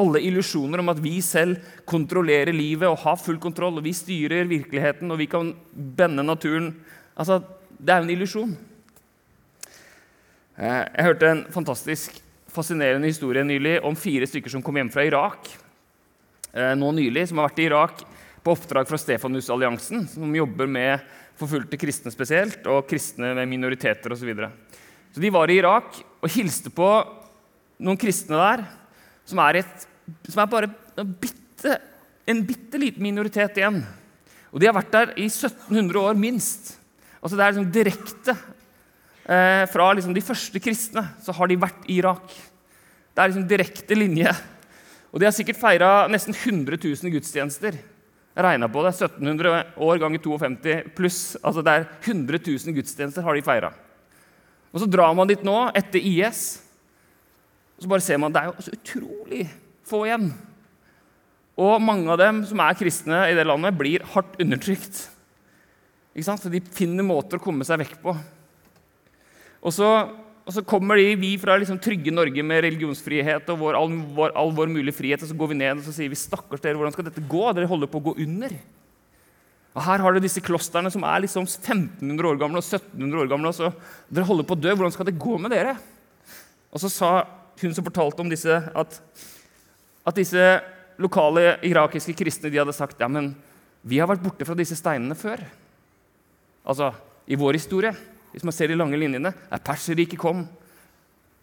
Alle 0.00 0.20
illusjoner 0.26 0.82
om 0.82 0.92
at 0.92 1.00
vi 1.02 1.16
selv 1.24 1.62
kontrollerer 1.88 2.52
livet 2.54 2.90
og 2.90 3.00
har 3.02 3.16
full 3.18 3.40
kontroll, 3.42 3.78
og 3.78 3.86
vi 3.86 3.94
styrer 3.96 4.50
virkeligheten 4.50 5.10
og 5.10 5.20
vi 5.22 5.30
kan 5.30 5.54
bende 5.72 6.26
naturen 6.26 6.74
altså, 7.14 7.40
Det 7.80 7.94
er 7.94 8.02
jo 8.02 8.08
en 8.10 8.12
illusjon. 8.12 8.50
Eh, 10.60 10.80
jeg 10.92 11.06
hørte 11.06 11.28
en 11.30 11.46
fantastisk 11.48 12.18
fascinerende 12.52 13.08
historie 13.08 13.40
nylig 13.46 13.78
om 13.86 13.96
fire 13.96 14.26
stykker 14.28 14.52
som 14.52 14.62
kom 14.64 14.76
hjem 14.76 14.90
fra 14.92 15.06
Irak. 15.08 15.48
Eh, 16.52 16.74
nå 16.76 16.90
nylig, 16.92 17.28
Som 17.28 17.38
har 17.38 17.48
vært 17.48 17.62
i 17.62 17.68
Irak 17.70 18.02
på 18.44 18.52
oppdrag 18.52 18.88
fra 18.88 18.98
Stefanusalliansen, 18.98 20.06
som 20.08 20.36
jobber 20.36 20.66
med 20.66 21.00
forfulgte 21.36 21.78
kristne 21.80 22.12
spesielt, 22.12 22.66
og 22.66 22.86
kristne 22.88 23.34
med 23.34 23.48
minoriteter 23.48 24.12
osv. 24.12 24.20
Så, 24.20 24.26
videre. 24.26 24.50
så 25.14 25.20
de 25.20 25.30
var 25.30 25.48
i 25.48 25.56
Irak 25.56 25.96
og 26.20 26.28
hilste 26.28 26.68
på 26.68 26.90
noen 27.80 27.96
kristne 27.96 28.36
der 28.36 28.66
som 29.24 29.38
er, 29.38 29.62
et, 29.62 29.88
som 30.28 30.42
er 30.42 30.46
bare 30.50 30.70
en 30.98 31.16
bitte, 31.20 31.80
en 32.26 32.44
bitte 32.44 32.76
liten 32.76 33.02
minoritet 33.02 33.56
igjen. 33.56 33.80
Og 34.52 34.60
de 34.60 34.66
har 34.66 34.76
vært 34.76 34.92
der 34.92 35.12
i 35.16 35.24
1700 35.24 35.96
år 35.96 36.14
minst. 36.14 36.76
Altså 37.22 37.36
Det 37.36 37.44
er 37.44 37.52
liksom 37.52 37.72
direkte 37.72 38.36
eh, 39.30 39.64
fra 39.70 39.90
liksom 39.94 40.14
de 40.16 40.24
første 40.24 40.62
kristne 40.62 41.04
så 41.22 41.34
har 41.36 41.50
de 41.50 41.58
vært 41.60 41.86
i 41.88 42.00
Irak. 42.00 42.34
Det 43.14 43.22
er 43.22 43.32
liksom 43.32 43.48
direkte 43.50 43.98
linje. 43.98 44.32
Og 45.10 45.20
de 45.20 45.26
har 45.26 45.34
sikkert 45.34 45.58
feira 45.58 45.90
nesten 46.10 46.36
100 46.36 46.78
000 46.78 47.14
gudstjenester 47.14 47.78
regna 48.40 48.68
på 48.70 48.82
det. 48.86 48.94
1700 48.94 49.62
år 49.82 50.02
ganger 50.02 50.22
52 50.22 50.76
pluss. 50.96 51.22
Altså 51.42 51.64
det 51.66 51.74
er 51.74 51.86
100 52.04 52.42
000 52.46 52.76
gudstjenester 52.78 53.26
har 53.26 53.36
de 53.36 53.46
feira. 53.46 53.72
Og 54.70 54.82
så 54.82 54.86
drar 54.86 55.14
man 55.18 55.26
dit 55.26 55.42
nå, 55.42 55.56
etter 55.74 55.98
IS. 55.98 56.62
og 57.76 57.82
så 57.82 57.90
bare 57.90 58.06
ser 58.06 58.20
man 58.22 58.30
at 58.30 58.36
det 58.36 58.42
er 58.42 58.50
jo 58.50 58.66
så 58.66 58.76
utrolig 58.76 59.46
få 59.90 60.04
igjen. 60.06 60.30
Og 61.60 61.80
mange 61.82 62.08
av 62.12 62.20
dem 62.20 62.44
som 62.46 62.60
er 62.62 62.78
kristne 62.78 63.24
i 63.28 63.34
det 63.36 63.44
landet, 63.44 63.76
blir 63.76 64.04
hardt 64.14 64.38
undertrykt. 64.40 65.08
Ikke 66.14 66.28
sant? 66.28 66.42
Så 66.42 66.52
de 66.52 66.62
finner 66.62 67.04
måter 67.06 67.40
å 67.40 67.42
komme 67.42 67.66
seg 67.66 67.82
vekk 67.82 67.98
på. 68.04 68.14
Og 69.60 69.74
så, 69.76 69.86
og 70.46 70.54
så 70.56 70.64
kommer 70.64 71.00
de, 71.00 71.14
vi 71.20 71.34
fra 71.40 71.58
liksom 71.60 71.80
trygge 71.82 72.12
Norge 72.14 72.44
med 72.46 72.64
religionsfrihet 72.64 73.48
og 73.52 73.60
vår, 73.60 73.78
all, 73.78 73.96
vår, 74.16 74.34
all 74.40 74.52
vår 74.56 74.72
mulige 74.72 74.96
frihet, 74.96 75.22
og 75.22 75.30
så 75.30 75.36
går 75.36 75.52
vi 75.52 75.58
ned 75.60 75.82
og 75.82 75.86
så 75.86 75.94
sier 75.96 76.12
vi, 76.12 76.18
stakkars 76.18 76.62
dere, 76.64 76.78
hvordan 76.80 76.96
skal 76.96 77.08
dette 77.10 77.24
gå? 77.28 77.42
Dere 77.56 77.70
holder 77.70 77.90
på 77.92 78.00
å 78.00 78.06
gå 78.10 78.16
under. 78.24 78.56
Og 79.70 79.84
Her 79.86 80.02
har 80.02 80.14
du 80.14 80.22
disse 80.22 80.42
klostrene 80.42 80.90
som 80.90 81.04
er 81.06 81.22
liksom 81.22 81.46
1500 81.46 82.26
år 82.32 82.40
gamle 82.40 82.58
og 82.58 82.66
1700 82.66 83.22
år 83.22 83.30
gamle. 83.30 83.52
og 83.52 83.58
så 83.58 83.70
Dere 84.10 84.26
holder 84.26 84.48
på 84.48 84.56
å 84.56 84.62
dø. 84.62 84.72
Hvordan 84.74 84.94
skal 84.96 85.06
det 85.06 85.20
gå 85.20 85.36
med 85.38 85.54
dere? 85.54 85.76
Og 86.74 86.82
så 86.82 86.90
sa 86.90 87.10
hun 87.60 87.74
som 87.76 87.86
fortalte 87.86 88.24
om 88.24 88.30
disse, 88.30 88.50
at, 88.50 88.98
at 90.06 90.18
disse 90.18 90.44
lokale 91.00 91.58
irakiske 91.66 92.16
kristne 92.18 92.50
de 92.50 92.58
hadde 92.60 92.74
sagt 92.76 93.00
ja, 93.00 93.08
men 93.08 93.32
vi 93.86 94.00
har 94.00 94.08
vært 94.10 94.24
borte 94.24 94.46
fra 94.48 94.56
disse 94.58 94.76
steinene 94.78 95.16
før. 95.16 95.42
Altså 96.66 96.90
i 97.30 97.38
vår 97.38 97.60
historie, 97.60 97.94
hvis 98.32 98.44
man 98.46 98.54
ser 98.54 98.70
de 98.70 98.78
lange 98.78 98.98
linjene. 98.98 99.32
er 99.32 99.64
Perserriket 99.64 100.20
kom, 100.20 100.44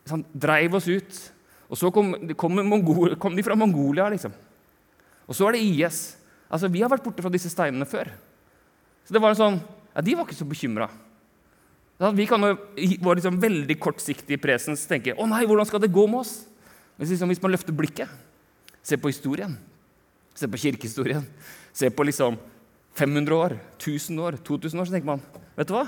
sånn, 0.07 0.23
dreiv 0.33 0.77
oss 0.79 0.87
ut. 0.87 1.19
Og 1.67 1.79
så 1.79 1.91
kom, 1.91 2.13
kom, 2.39 2.61
Mongol, 2.63 3.17
kom 3.19 3.35
de 3.35 3.43
fra 3.43 3.57
Mongolia, 3.59 4.07
liksom. 4.13 4.31
Og 5.27 5.35
så 5.35 5.49
er 5.49 5.57
det 5.57 5.65
IS. 5.67 6.15
Altså, 6.47 6.69
Vi 6.71 6.81
har 6.81 6.91
vært 6.91 7.03
borte 7.03 7.23
fra 7.23 7.31
disse 7.33 7.51
steinene 7.51 7.87
før. 7.89 8.13
Så 9.03 9.15
det 9.15 9.21
var 9.23 9.35
en 9.35 9.39
sånn, 9.39 9.59
ja, 9.93 10.03
De 10.03 10.15
var 10.15 10.27
ikke 10.27 10.39
så 10.39 10.47
bekymra. 10.47 10.89
Vi 11.97 12.27
kan 12.29 12.43
jo 12.45 12.53
vår 13.01 13.17
liksom 13.17 13.39
veldig 13.41 13.75
kortsiktige 13.81 14.37
presens 14.37 14.83
tenke 14.85 15.15
å 15.17 15.25
nei, 15.25 15.47
hvordan 15.49 15.65
skal 15.65 15.81
det 15.81 15.89
gå 15.89 16.03
med 16.05 16.21
oss? 16.21 16.43
Men 16.97 17.09
liksom, 17.09 17.31
hvis 17.31 17.41
man 17.41 17.55
løfter 17.55 17.73
blikket, 17.73 18.11
ser 18.85 19.01
på 19.01 19.09
historien, 19.09 19.55
ser 20.37 20.51
på 20.53 20.59
kirkehistorien, 20.61 21.25
ser 21.73 21.89
på 21.89 22.05
liksom 22.05 22.37
500 22.97 23.33
år, 23.35 23.57
1000 23.79 24.21
år, 24.21 24.37
2000 24.45 24.81
år, 24.81 24.85
så 24.85 24.93
tenker 24.93 25.09
man 25.09 25.23
vet 25.57 25.69
du 25.69 25.73
hva? 25.73 25.87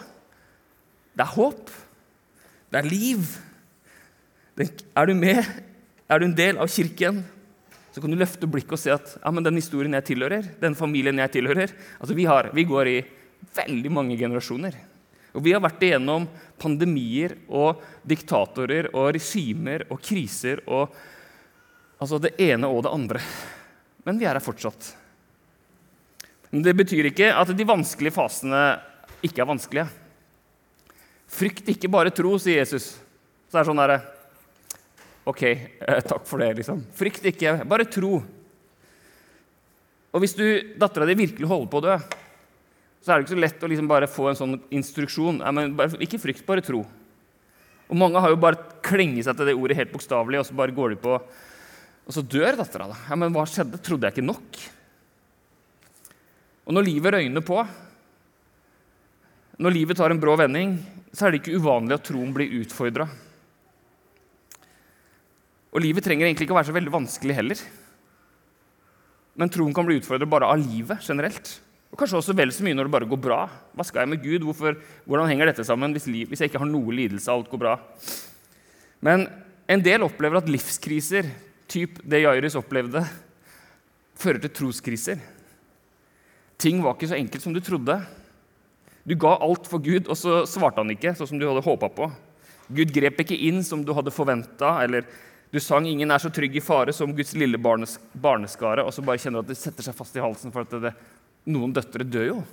Det 1.16 1.26
er 1.26 1.36
håp. 1.36 1.74
Det 2.70 2.80
er 2.80 2.90
liv. 2.90 3.26
Er 4.60 5.10
du 5.10 5.16
med? 5.18 5.44
Er 6.10 6.20
du 6.20 6.30
en 6.30 6.38
del 6.38 6.58
av 6.58 6.72
kirken? 6.72 7.24
så 8.00 8.02
kan 8.02 8.14
du 8.14 8.20
løfte 8.20 8.48
blikket 8.48 8.76
og 8.76 8.80
se 8.80 8.92
at 8.94 9.16
ja, 9.18 9.32
men 9.34 9.44
den 9.44 9.58
historien 9.58 9.96
jeg 9.98 10.06
tilhører, 10.12 10.46
den 10.62 10.76
familien 10.78 11.18
jeg 11.20 11.34
tilhører 11.34 11.74
altså 11.98 12.16
vi, 12.16 12.28
har, 12.30 12.52
vi 12.56 12.64
går 12.70 12.92
i 12.92 13.00
veldig 13.58 13.92
mange 13.92 14.18
generasjoner. 14.20 14.76
Og 15.38 15.44
Vi 15.46 15.52
har 15.54 15.62
vært 15.62 15.84
igjennom 15.86 16.26
pandemier 16.60 17.36
og 17.54 17.82
diktatorer 18.08 18.90
og 18.94 19.12
regimer 19.14 19.86
og 19.94 20.02
kriser 20.02 20.64
og 20.66 20.96
altså 22.02 22.18
det 22.24 22.34
ene 22.42 22.70
og 22.70 22.82
det 22.86 22.94
andre. 22.96 23.22
Men 24.08 24.20
vi 24.20 24.26
er 24.26 24.34
her 24.38 24.44
fortsatt. 24.44 24.90
Men 26.50 26.66
Det 26.66 26.74
betyr 26.82 27.12
ikke 27.12 27.30
at 27.36 27.54
de 27.54 27.68
vanskelige 27.68 28.16
fasene 28.16 28.64
ikke 29.22 29.44
er 29.44 29.52
vanskelige. 29.52 29.88
Frykt 31.30 31.68
ikke, 31.70 31.92
bare 31.92 32.14
tro, 32.16 32.34
sier 32.42 32.64
Jesus. 32.64 32.96
Så 33.50 33.58
det 33.58 33.62
er 33.62 33.70
sånn 33.70 33.82
der, 33.84 34.00
Ok, 35.30 35.44
eh, 35.46 36.00
takk 36.02 36.26
for 36.26 36.42
det. 36.42 36.56
liksom. 36.58 36.80
Frykt 36.96 37.26
ikke, 37.30 37.60
bare 37.70 37.86
tro. 37.86 38.24
Og 40.10 40.24
hvis 40.24 40.34
du, 40.34 40.74
dattera 40.80 41.06
di 41.06 41.14
virkelig 41.14 41.46
holder 41.46 41.70
på 41.70 41.82
å 41.82 41.86
dø, 41.86 41.98
så 43.00 43.12
er 43.12 43.20
det 43.20 43.28
ikke 43.28 43.36
så 43.36 43.44
lett 43.44 43.64
å 43.64 43.70
liksom 43.70 43.88
bare 43.92 44.10
få 44.10 44.30
en 44.32 44.40
sånn 44.40 44.56
instruksjon. 44.74 45.38
Nei, 45.44 45.52
men 45.54 45.76
bare, 45.78 46.00
ikke 46.02 46.20
frykt, 46.22 46.46
bare 46.48 46.66
tro. 46.66 46.82
Og 47.90 47.98
mange 47.98 48.22
har 48.22 48.34
jo 48.34 48.42
bare 48.42 48.58
klenget 48.86 49.28
seg 49.28 49.38
til 49.38 49.52
det 49.52 49.56
ordet 49.58 49.78
helt 49.78 49.94
bokstavelig, 49.94 50.42
og 50.42 50.48
så 50.50 50.58
bare 50.58 50.74
går 50.74 50.96
de 50.96 51.00
på 51.02 51.16
Og 52.10 52.14
så 52.16 52.24
dør 52.26 52.58
dattera. 52.58 52.88
Ja, 53.06 53.14
men 53.14 53.30
hva 53.30 53.44
skjedde? 53.46 53.78
Trodde 53.86 54.08
jeg 54.10 54.16
ikke 54.16 54.26
nok? 54.26 54.58
Og 56.66 56.74
når 56.74 56.88
livet 56.88 57.14
røyner 57.14 57.44
på, 57.46 57.60
når 59.60 59.76
livet 59.76 60.00
tar 60.00 60.14
en 60.14 60.22
brå 60.22 60.38
vending, 60.40 60.78
så 61.12 61.28
er 61.28 61.34
det 61.34 61.42
ikke 61.42 61.58
uvanlig 61.60 61.98
at 61.98 62.06
troen 62.08 62.32
blir 62.36 62.62
utfordra. 62.62 63.10
Og 65.70 65.84
livet 65.84 66.06
trenger 66.06 66.28
egentlig 66.28 66.48
ikke 66.48 66.56
å 66.56 66.60
være 66.60 66.70
så 66.72 66.76
veldig 66.78 66.94
vanskelig 66.94 67.36
heller. 67.38 67.64
Men 69.40 69.52
troen 69.52 69.74
kan 69.76 69.88
bli 69.88 70.00
utfordret 70.00 70.32
bare 70.32 70.48
av 70.50 70.62
livet 70.62 71.04
generelt. 71.06 71.52
Og 71.90 72.00
kanskje 72.00 72.20
også 72.20 72.36
vel 72.38 72.54
så 72.54 72.64
mye 72.66 72.78
når 72.78 72.88
det 72.88 72.94
bare 72.94 73.10
går 73.10 73.22
bra. 73.22 73.42
Hva 73.76 73.86
skal 73.86 74.04
jeg 74.04 74.12
med 74.14 74.24
Gud? 74.24 74.46
Hvorfor, 74.48 74.78
hvordan 75.10 75.30
henger 75.30 75.52
dette 75.52 75.66
sammen 75.68 75.94
hvis, 75.96 76.08
liv, 76.12 76.30
hvis 76.30 76.44
jeg 76.44 76.52
ikke 76.52 76.62
har 76.62 76.70
noe 76.70 76.96
lidelse 76.96 77.30
og 77.32 77.42
alt 77.42 77.52
går 77.54 77.62
bra? 77.64 77.76
Men 79.06 79.26
en 79.70 79.84
del 79.86 80.06
opplever 80.06 80.42
at 80.42 80.50
livskriser, 80.52 81.28
typ 81.70 82.00
det 82.08 82.24
Jairus 82.24 82.58
opplevde, 82.60 83.04
fører 84.20 84.42
til 84.44 84.54
troskriser. 84.56 85.20
Ting 86.60 86.82
var 86.84 86.98
ikke 86.98 87.12
så 87.12 87.20
enkelt 87.20 87.46
som 87.46 87.56
du 87.56 87.62
trodde. 87.64 88.00
Du 89.10 89.16
ga 89.18 89.32
alt 89.42 89.66
for 89.66 89.82
Gud, 89.82 90.06
og 90.06 90.18
så 90.18 90.44
svarte 90.46 90.84
han 90.84 90.94
ikke 90.94 91.16
sånn 91.18 91.32
som 91.32 91.40
du 91.42 91.48
hadde 91.50 91.66
håpa 91.66 91.90
på. 91.90 92.12
Gud 92.78 92.92
grep 92.94 93.24
ikke 93.24 93.38
inn 93.48 93.64
som 93.66 93.82
du 93.82 93.90
hadde 93.98 94.14
forventa, 94.14 94.76
eller 94.84 95.08
du 95.50 95.60
sang 95.60 95.86
'Ingen 95.86 96.12
er 96.12 96.20
så 96.22 96.30
trygg 96.30 96.56
i 96.56 96.62
fare' 96.62 96.94
som 96.94 97.16
Guds 97.16 97.34
lille 97.34 97.58
barnes, 97.58 97.98
barneskare, 98.14 98.86
og 98.86 98.94
så 98.94 99.02
bare 99.02 99.18
kjenner 99.18 99.42
du 99.42 99.48
at 99.48 99.48
det 99.48 99.58
setter 99.58 99.82
seg 99.82 99.96
fast 99.96 100.16
i 100.16 100.22
halsen 100.22 100.52
for 100.54 100.62
at 100.62 100.70
det, 100.70 100.94
noen 101.48 101.74
døtre 101.74 102.06
dør 102.06 102.28
jo. 102.28 102.44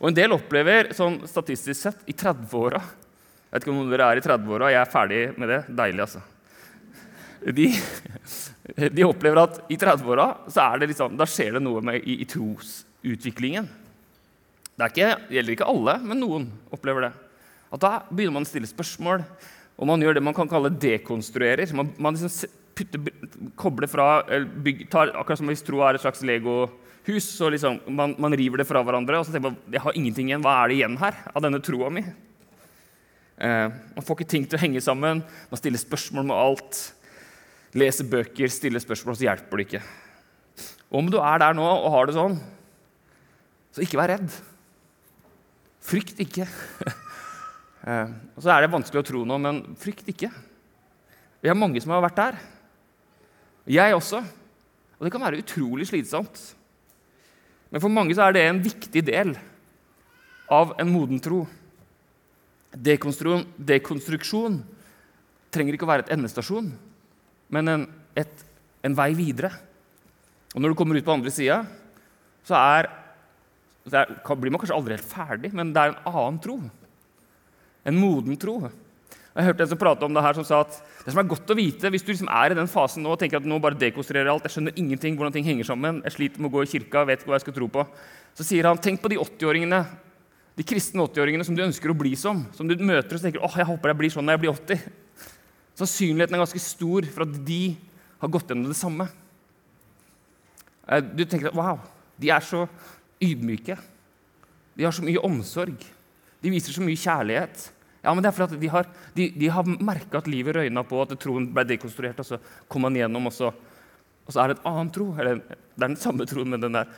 Og 0.00 0.08
En 0.08 0.14
del 0.14 0.32
opplever 0.32 0.94
sånn 0.96 1.28
statistisk 1.28 1.76
sett 1.76 1.98
i 2.06 2.12
30-åra 2.12 2.80
Jeg 2.80 3.52
vet 3.52 3.62
ikke 3.62 3.70
om 3.70 3.76
noen 3.82 3.90
dere 3.90 4.06
er 4.08 4.16
i 4.16 4.24
30-åra, 4.24 4.70
jeg 4.70 4.80
er 4.80 4.90
ferdig 4.90 5.38
med 5.38 5.48
det. 5.48 5.64
Deilig, 5.68 6.00
altså. 6.00 6.22
De, 7.42 7.66
de 8.96 9.04
opplever 9.04 9.42
at 9.42 9.60
i 9.68 9.76
30-åra 9.76 10.48
så 10.48 10.72
er 10.72 10.78
det 10.78 10.92
liksom, 10.92 11.16
da 11.18 11.26
skjer 11.26 11.58
det 11.58 11.62
noe 11.64 11.82
med, 11.82 12.00
i, 12.00 12.22
i 12.22 12.28
trosutviklingen. 12.30 13.68
Det, 14.80 14.88
ikke, 14.94 15.34
gjelder 15.36 15.56
ikke 15.56 15.68
alle, 15.68 15.96
men 16.00 16.22
noen 16.22 16.46
opplever 16.72 17.08
det. 17.08 17.10
At 17.70 17.82
Da 17.82 17.90
begynner 18.08 18.38
man 18.38 18.46
å 18.46 18.50
stille 18.50 18.68
spørsmål. 18.70 19.24
Og 19.80 19.88
man 19.88 20.02
gjør 20.02 20.16
det 20.16 20.24
man 20.24 20.36
kan 20.36 20.48
kalle 20.48 20.72
dekonstruerer. 20.72 21.70
Man, 21.76 21.92
man 22.00 22.16
liksom 22.16 22.48
putter, 22.76 23.12
kobler 23.60 23.90
fra 23.90 24.08
bygger, 24.64 24.88
tar, 24.92 25.12
Akkurat 25.16 25.40
som 25.40 25.50
hvis 25.50 25.64
tro 25.64 25.82
er 25.84 25.96
et 25.96 26.04
slags 26.04 26.24
legohus. 26.26 27.28
så 27.28 27.50
liksom, 27.52 27.80
man, 27.88 28.14
man, 28.20 28.36
river 28.36 28.60
det 28.60 28.68
fra 28.68 28.82
hverandre 28.84 29.20
og 29.20 29.26
så 29.26 29.34
tenker 29.34 29.50
man 29.50 29.60
jeg 29.72 29.84
har 29.84 29.96
ingenting 29.96 30.30
igjen. 30.30 30.44
Hva 30.44 30.58
er 30.62 30.70
det 30.72 30.80
igjen 30.80 30.98
her 31.00 31.22
av 31.32 31.44
denne 31.44 31.62
troa 31.64 31.92
mi? 31.92 32.04
Eh, 33.40 33.68
man 33.96 34.04
får 34.04 34.18
ikke 34.18 34.32
ting 34.34 34.44
til 34.48 34.58
å 34.58 34.62
henge 34.64 34.84
sammen. 34.84 35.24
Man 35.52 35.60
stiller 35.60 35.80
spørsmål 35.80 36.28
med 36.28 36.36
alt. 36.36 36.82
Leser 37.80 38.08
bøker, 38.10 38.50
stiller 38.52 38.82
spørsmål, 38.82 39.16
så 39.16 39.28
hjelper 39.28 39.60
det 39.60 39.68
ikke. 39.68 39.82
Og 40.90 41.04
om 41.04 41.10
du 41.12 41.20
er 41.22 41.40
der 41.40 41.54
nå 41.54 41.64
og 41.64 41.92
har 41.94 42.08
det 42.08 42.16
sånn, 42.16 42.34
så 43.70 43.84
ikke 43.84 44.00
vær 44.00 44.10
redd. 44.16 44.32
Frykt 45.80 46.20
ikke. 46.22 46.48
Eh, 47.80 48.10
og 48.36 48.42
så 48.44 48.50
er 48.52 48.60
det 48.60 48.74
vanskelig 48.74 49.00
å 49.00 49.06
tro 49.08 49.22
noe, 49.24 49.40
men 49.40 49.62
frykt 49.80 50.04
ikke. 50.12 50.28
Vi 51.40 51.48
har 51.48 51.56
mange 51.56 51.80
som 51.80 51.94
har 51.94 52.02
vært 52.04 52.18
der. 52.18 52.36
Jeg 53.72 53.94
også. 53.96 54.20
Og 54.98 55.06
det 55.06 55.12
kan 55.14 55.24
være 55.24 55.40
utrolig 55.40 55.86
slitsomt. 55.88 56.36
Men 57.72 57.80
for 57.80 57.88
mange 57.88 58.12
så 58.12 58.26
er 58.26 58.36
det 58.36 58.42
en 58.44 58.60
viktig 58.60 59.00
del 59.08 59.32
av 60.52 60.74
en 60.76 60.92
moden 60.92 61.24
tro. 61.24 61.46
Dekonstruksjon 62.76 64.60
trenger 65.50 65.74
ikke 65.74 65.88
å 65.88 65.92
være 65.94 66.04
et 66.04 66.12
endestasjon, 66.14 66.68
men 67.50 67.72
en, 67.72 67.88
et, 68.18 68.44
en 68.84 68.96
vei 68.98 69.14
videre. 69.16 69.54
Og 70.52 70.60
når 70.60 70.72
du 70.72 70.78
kommer 70.78 70.98
ut 70.98 71.06
på 71.06 71.14
andre 71.16 71.32
sida, 71.32 71.62
så, 72.44 72.58
er, 72.58 72.90
er, 73.88 74.12
blir 74.36 74.52
man 74.52 74.60
kanskje 74.60 74.76
aldri 74.76 74.96
helt 74.96 75.08
ferdig, 75.08 75.50
men 75.56 75.72
det 75.74 75.82
er 75.82 75.94
en 75.94 76.12
annen 76.12 76.38
tro. 76.42 76.58
En 77.88 77.96
moden 77.96 78.36
tro. 78.40 78.58
Jeg 79.30 79.46
hørte 79.46 79.64
en 79.64 79.70
som 79.70 79.78
prate 79.78 80.04
om 80.04 80.14
det 80.14 80.22
her, 80.24 80.36
som 80.36 80.44
sa 80.44 80.60
at 80.64 80.74
det 81.04 81.12
som 81.14 81.20
er 81.22 81.28
godt 81.30 81.52
å 81.52 81.56
vite 81.56 81.90
hvis 81.92 82.02
du 82.02 82.10
liksom 82.10 82.30
er 82.34 82.52
i 82.52 82.58
den 82.58 82.68
fasen 82.68 83.04
nå 83.06 83.12
og 83.14 83.20
tenker 83.20 83.38
at 83.38 83.46
nå 83.46 83.60
bare 83.62 83.78
dekonstruerer 83.78 84.28
alt, 84.32 84.44
jeg 84.44 84.56
skjønner 84.56 84.80
ingenting 84.80 85.16
hvordan 85.16 85.36
ting 85.36 85.46
henger 85.46 85.68
sammen, 85.70 86.02
jeg 86.04 86.16
sliter 86.16 86.42
med 86.42 86.50
å 86.50 86.54
gå 86.56 86.64
i 86.66 86.70
kirka, 86.72 87.04
vet 87.06 87.22
ikke 87.22 87.30
hva 87.30 87.38
jeg 87.38 87.46
skal 87.46 87.56
tro 87.56 87.68
på, 87.72 87.84
så 88.36 88.46
sier 88.46 88.66
han 88.66 88.80
tenk 88.82 89.00
på 89.00 89.12
de 89.12 89.20
80-åringene, 89.22 89.80
de 90.58 90.66
kristne 90.66 91.06
80-åringene 91.06 91.46
som 91.46 91.56
du 91.56 91.62
ønsker 91.64 91.92
å 91.92 91.96
bli 91.96 92.12
som. 92.18 92.42
Som 92.52 92.68
du 92.68 92.74
møter 92.76 93.16
og 93.16 93.22
tenker 93.22 93.46
åh, 93.46 93.54
jeg 93.62 93.68
håper 93.70 93.92
jeg 93.92 94.00
blir 94.02 94.12
sånn 94.12 94.26
når 94.28 94.36
jeg 94.36 94.42
blir 94.42 94.52
80. 94.52 94.82
Sannsynligheten 95.80 96.36
er 96.36 96.42
ganske 96.42 96.62
stor 96.62 97.06
for 97.14 97.24
at 97.24 97.38
de 97.46 97.62
har 98.20 98.32
gått 98.34 98.50
gjennom 98.50 98.68
det 98.68 98.76
samme. 98.76 99.06
Eh, 100.90 101.00
du 101.00 101.22
tenker 101.24 101.48
at 101.48 101.56
wow, 101.56 101.80
de 102.20 102.34
er 102.34 102.44
så 102.44 102.66
ydmyke. 103.20 103.76
De 104.76 104.86
har 104.86 104.94
så 104.96 105.04
mye 105.04 105.20
omsorg. 105.26 105.76
De 106.40 106.52
viser 106.52 106.72
så 106.72 106.84
mye 106.84 106.98
kjærlighet. 106.98 107.66
Ja, 108.00 108.14
men 108.14 108.24
det 108.24 108.30
er 108.30 108.36
fordi 108.36 108.60
De 108.62 108.70
har, 108.72 108.86
de, 109.14 109.48
har 109.52 109.66
merka 109.68 110.20
at 110.22 110.28
livet 110.30 110.56
røyna 110.56 110.84
på, 110.88 111.02
at 111.02 111.12
troen 111.20 111.50
ble 111.52 111.66
dekonstruert. 111.68 112.22
og 112.22 112.26
Så 112.26 112.38
kom 112.68 112.86
man 112.86 112.96
gjennom, 112.96 113.28
og 113.28 113.34
så, 113.36 113.50
og 114.24 114.32
så 114.32 114.42
er 114.42 114.50
det 114.50 114.58
et 114.58 114.70
annen 114.70 114.92
tro. 114.94 115.10
Eller, 115.18 115.42
det 115.44 115.84
er 115.84 115.90
den 115.90 116.00
samme 116.00 116.26
troen, 116.28 116.48
men 116.54 116.62
den, 116.62 116.78
der, 116.78 116.88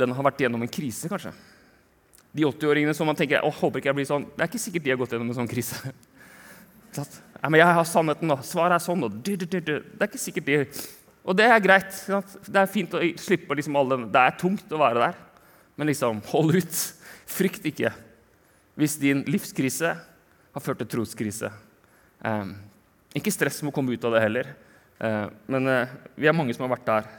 den 0.00 0.16
har 0.16 0.28
vært 0.30 0.40
gjennom 0.46 0.64
en 0.64 0.72
krise, 0.72 1.10
kanskje. 1.12 1.34
De 2.34 2.46
80-åringene 2.48 2.96
som 2.96 3.06
man 3.06 3.18
tenker 3.18 3.44
å, 3.44 3.52
håper 3.52 3.82
ikke 3.82 3.92
jeg 3.92 3.98
blir 4.00 4.08
sånn, 4.08 4.26
det 4.32 4.42
er 4.42 4.50
ikke 4.50 4.64
sikkert 4.64 4.86
de 4.86 4.94
har 4.94 5.00
gått 5.02 5.12
gjennom 5.14 5.30
en 5.30 5.38
sånn 5.42 5.50
krise. 5.50 5.92
ja, 6.96 7.48
men 7.48 7.60
'Jeg 7.60 7.74
har 7.74 7.84
sannheten, 7.84 8.30
og 8.30 8.44
svaret 8.46 8.80
er 8.80 8.82
sånn.' 8.82 9.04
og 9.04 9.22
du, 9.22 9.36
du, 9.36 9.46
du. 9.46 9.60
Det 9.60 10.00
er 10.00 10.08
ikke 10.08 10.18
sikkert 10.18 10.46
de 10.46 10.66
Og 11.24 11.36
det 11.36 11.44
er 11.44 11.60
greit. 11.60 11.92
Det 12.48 12.60
er 12.60 12.66
fint 12.66 12.94
å 12.94 13.00
slippe 13.16 13.54
liksom 13.54 13.76
alle 13.76 13.96
Det 14.12 14.20
er 14.20 14.38
tungt 14.38 14.72
å 14.72 14.78
være 14.78 15.00
der, 15.00 15.14
men 15.76 15.90
liksom, 15.90 16.22
hold 16.30 16.54
ut. 16.58 16.80
Frykt 17.24 17.64
ikke 17.66 17.92
hvis 18.78 18.96
din 18.98 19.22
livskrise 19.30 19.94
har 19.94 20.62
ført 20.62 20.80
til 20.82 20.90
troskrise. 20.90 21.50
Eh, 22.26 22.54
ikke 23.18 23.32
stress 23.34 23.60
med 23.62 23.70
å 23.72 23.76
komme 23.76 23.94
ut 23.94 24.06
av 24.06 24.16
det 24.16 24.22
heller, 24.24 24.50
eh, 24.98 25.26
men 25.50 25.70
eh, 25.70 25.92
vi 26.18 26.30
er 26.30 26.36
mange 26.36 26.54
som 26.56 26.66
har 26.66 26.74
vært 26.74 26.88
der. 26.88 27.12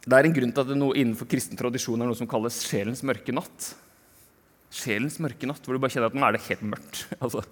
Det 0.00 0.16
er 0.16 0.26
en 0.26 0.34
grunn 0.34 0.54
til 0.54 0.64
at 0.64 0.70
det 0.70 0.78
noe 0.80 0.96
innenfor 0.98 1.28
kristen 1.30 1.58
tradisjon 1.60 2.00
er 2.00 2.08
noe 2.08 2.18
som 2.18 2.28
kalles 2.30 2.62
sjelens 2.66 3.04
mørke 3.06 3.34
natt. 3.36 3.74
Sjelens 4.74 5.20
mørke 5.22 5.46
natt, 5.46 5.62
hvor 5.62 5.76
du 5.76 5.82
bare 5.82 5.92
kjenner 5.92 6.10
at 6.10 6.16
nå 6.16 6.24
er 6.26 6.34
det 6.34 6.46
helt 6.48 6.64
mørkt. 6.66 7.04
altså, 7.22 7.44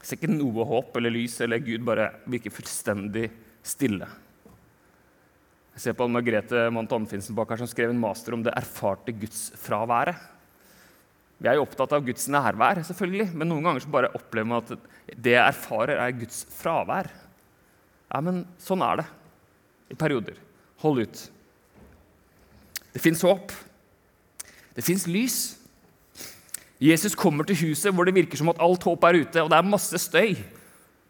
ser 0.00 0.20
ikke 0.20 0.30
noe 0.32 0.64
håp 0.68 0.96
eller 0.96 1.12
lys, 1.12 1.40
eller 1.44 1.64
Gud 1.64 1.84
bare 1.84 2.12
virker 2.30 2.54
fullstendig 2.54 3.28
stille. 3.66 4.08
Jeg 5.76 5.82
ser 5.82 5.96
på 5.98 6.06
Margrethe 6.08 6.70
Mant 6.72 6.92
Anfinsen 6.96 7.36
bak 7.36 7.50
her 7.52 7.60
som 7.60 7.68
skrev 7.68 7.90
en 7.92 8.00
master 8.00 8.32
om 8.32 8.40
det 8.40 8.54
erfarte 8.56 9.12
gudsfraværet. 9.12 10.16
Vi 11.36 11.50
er 11.50 11.58
jo 11.58 11.66
opptatt 11.66 11.92
av 11.92 12.04
Guds 12.06 12.30
nærvær, 12.32 12.80
selvfølgelig, 12.88 13.26
men 13.36 13.50
noen 13.50 13.66
ganger 13.66 13.84
så 13.84 13.90
bare 13.92 14.08
opplever 14.16 14.48
man 14.48 14.62
at 14.62 14.86
det 15.12 15.34
jeg 15.34 15.42
erfarer, 15.42 16.00
er 16.00 16.14
Guds 16.16 16.46
fravær. 16.56 17.10
Ja, 18.08 18.22
men 18.24 18.46
sånn 18.56 18.80
er 18.86 19.02
det 19.02 19.06
i 19.92 19.98
perioder. 20.00 20.40
Hold 20.80 21.02
ut. 21.04 21.22
Det 22.96 23.04
fins 23.04 23.20
håp. 23.28 23.52
Det 24.72 24.84
fins 24.84 25.04
lys. 25.04 25.38
Jesus 26.80 27.16
kommer 27.16 27.44
til 27.44 27.60
huset 27.66 27.92
hvor 27.92 28.08
det 28.08 28.16
virker 28.16 28.40
som 28.40 28.48
at 28.52 28.64
alt 28.64 28.88
håp 28.88 29.04
er 29.04 29.20
ute, 29.20 29.44
og 29.44 29.52
det 29.52 29.60
er 29.60 29.72
masse 29.76 30.00
støy, 30.00 30.36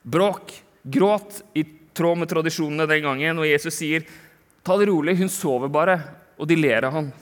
bråk, 0.02 0.58
gråt, 0.82 1.44
i 1.54 1.62
tråd 1.96 2.18
med 2.18 2.30
tradisjonene 2.34 2.90
den 2.90 3.06
gangen. 3.06 3.38
Og 3.38 3.46
Jesus 3.46 3.78
sier, 3.78 4.06
'Ta 4.66 4.74
det 4.80 4.88
rolig, 4.90 5.14
hun 5.20 5.30
sover 5.30 5.70
bare.' 5.70 6.00
Og 6.36 6.48
de 6.50 6.56
ler 6.58 6.84
av 6.84 6.92
han. 6.92 7.12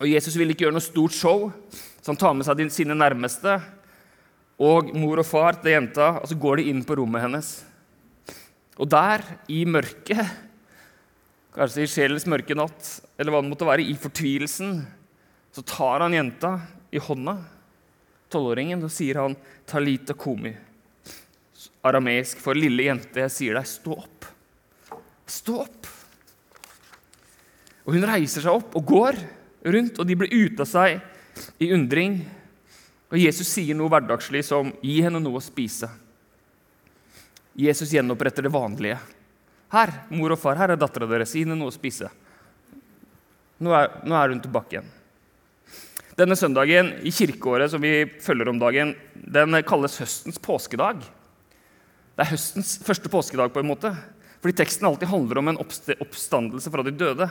Og 0.00 0.08
Jesus 0.08 0.34
vil 0.34 0.50
ikke 0.50 0.64
gjøre 0.64 0.74
noe 0.74 0.82
stort 0.82 1.12
show, 1.14 1.52
så 2.00 2.10
han 2.10 2.18
tar 2.18 2.32
med 2.34 2.46
seg 2.48 2.62
sine 2.72 2.96
nærmeste 2.96 3.60
og 4.58 4.88
mor 4.96 5.20
og 5.20 5.28
far 5.28 5.60
til 5.60 5.76
jenta, 5.76 6.16
og 6.18 6.26
så 6.26 6.34
går 6.40 6.58
de 6.58 6.70
inn 6.72 6.80
på 6.82 6.96
rommet 6.98 7.22
hennes. 7.22 7.50
Og 8.80 8.88
der, 8.88 9.22
i 9.52 9.62
mørket, 9.68 10.24
kanskje 11.54 11.84
i 11.84 11.92
sjelens 11.92 12.26
mørke 12.26 12.56
natt, 12.56 12.88
eller 13.20 13.30
hva 13.30 13.44
det 13.44 13.52
måtte 13.52 13.68
være, 13.68 13.84
i 13.84 13.94
fortvilelsen, 14.00 14.80
så 15.52 15.64
tar 15.68 16.02
han 16.02 16.16
jenta 16.16 16.56
i 16.90 16.98
hånda, 16.98 17.36
tolvåringen, 18.32 18.82
og 18.82 18.90
sier 18.90 19.20
han 19.20 19.36
'Talita 19.66 20.16
komi'. 20.16 20.56
Arameisk 21.84 22.40
for 22.40 22.54
'lille 22.54 22.88
jente'. 22.88 23.20
Jeg 23.28 23.30
sier 23.30 23.54
deg, 23.54 23.66
stå 23.66 23.92
opp. 23.92 24.24
Stå 25.26 25.60
opp. 25.62 25.99
Og 27.90 27.96
Hun 27.96 28.06
reiser 28.06 28.44
seg 28.44 28.54
opp 28.54 28.76
og 28.78 28.84
går 28.86 29.16
rundt, 29.66 29.96
og 29.98 30.06
de 30.06 30.14
blir 30.14 30.30
ute 30.30 30.62
av 30.62 30.68
seg 30.70 31.00
i 31.58 31.72
undring. 31.74 32.20
Og 33.10 33.18
Jesus 33.18 33.50
sier 33.50 33.74
noe 33.74 33.90
hverdagslig 33.90 34.44
som 34.46 34.70
'gi 34.78 35.00
henne 35.02 35.18
noe 35.18 35.40
å 35.40 35.42
spise'. 35.42 35.90
Jesus 37.58 37.90
gjenoppretter 37.90 38.46
det 38.46 38.54
vanlige. 38.54 39.00
'Her, 39.74 40.06
mor 40.08 40.30
og 40.30 40.38
far, 40.38 40.54
her 40.54 40.70
er 40.70 40.76
dattera 40.76 41.10
deres. 41.10 41.34
Gi 41.34 41.42
henne 41.42 41.58
noe 41.58 41.74
å 41.74 41.74
spise.' 41.74 42.12
Nå 43.58 43.74
er, 43.74 43.90
nå 44.06 44.14
er 44.14 44.28
hun 44.28 44.40
tilbake 44.40 44.78
igjen. 44.78 44.90
Denne 46.16 46.36
søndagen 46.36 46.94
i 47.02 47.10
kirkeåret 47.10 47.70
som 47.70 47.82
vi 47.82 48.06
følger 48.06 48.48
om 48.48 48.58
dagen, 48.58 48.94
den 49.14 49.62
kalles 49.64 49.98
høstens 49.98 50.38
påskedag. 50.38 51.02
Det 52.14 52.22
er 52.22 52.30
høstens 52.30 52.78
første 52.78 53.08
påskedag, 53.10 53.52
på 53.52 53.58
en 53.58 53.66
måte. 53.66 53.96
Fordi 54.40 54.56
teksten 54.56 54.86
alltid 54.86 55.08
handler 55.08 55.38
om 55.38 55.48
en 55.48 55.58
oppstandelse 55.58 56.70
fra 56.70 56.82
de 56.82 56.90
døde. 56.94 57.28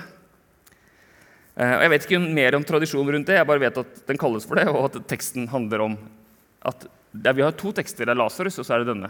Eh, 1.60 1.74
og 1.76 1.82
Jeg 1.84 1.92
vet 1.92 2.06
ikke 2.08 2.22
mer 2.24 2.56
om 2.56 2.64
tradisjonen 2.64 3.12
rundt 3.16 3.28
det, 3.28 3.36
jeg 3.36 3.48
bare 3.50 3.64
vet 3.66 3.82
at 3.82 4.00
den 4.08 4.20
kalles 4.20 4.48
for 4.48 4.60
det, 4.60 4.68
og 4.72 4.86
at 4.88 5.02
teksten 5.12 5.50
handler 5.52 5.90
om 5.90 5.98
at 6.64 6.88
Vi 7.12 7.42
har 7.42 7.56
to 7.58 7.72
tekster. 7.74 8.06
Det 8.06 8.14
er 8.14 8.20
Lasarus, 8.20 8.60
og 8.62 8.66
så 8.66 8.76
er 8.76 8.84
det 8.84 8.94
denne. 8.94 9.10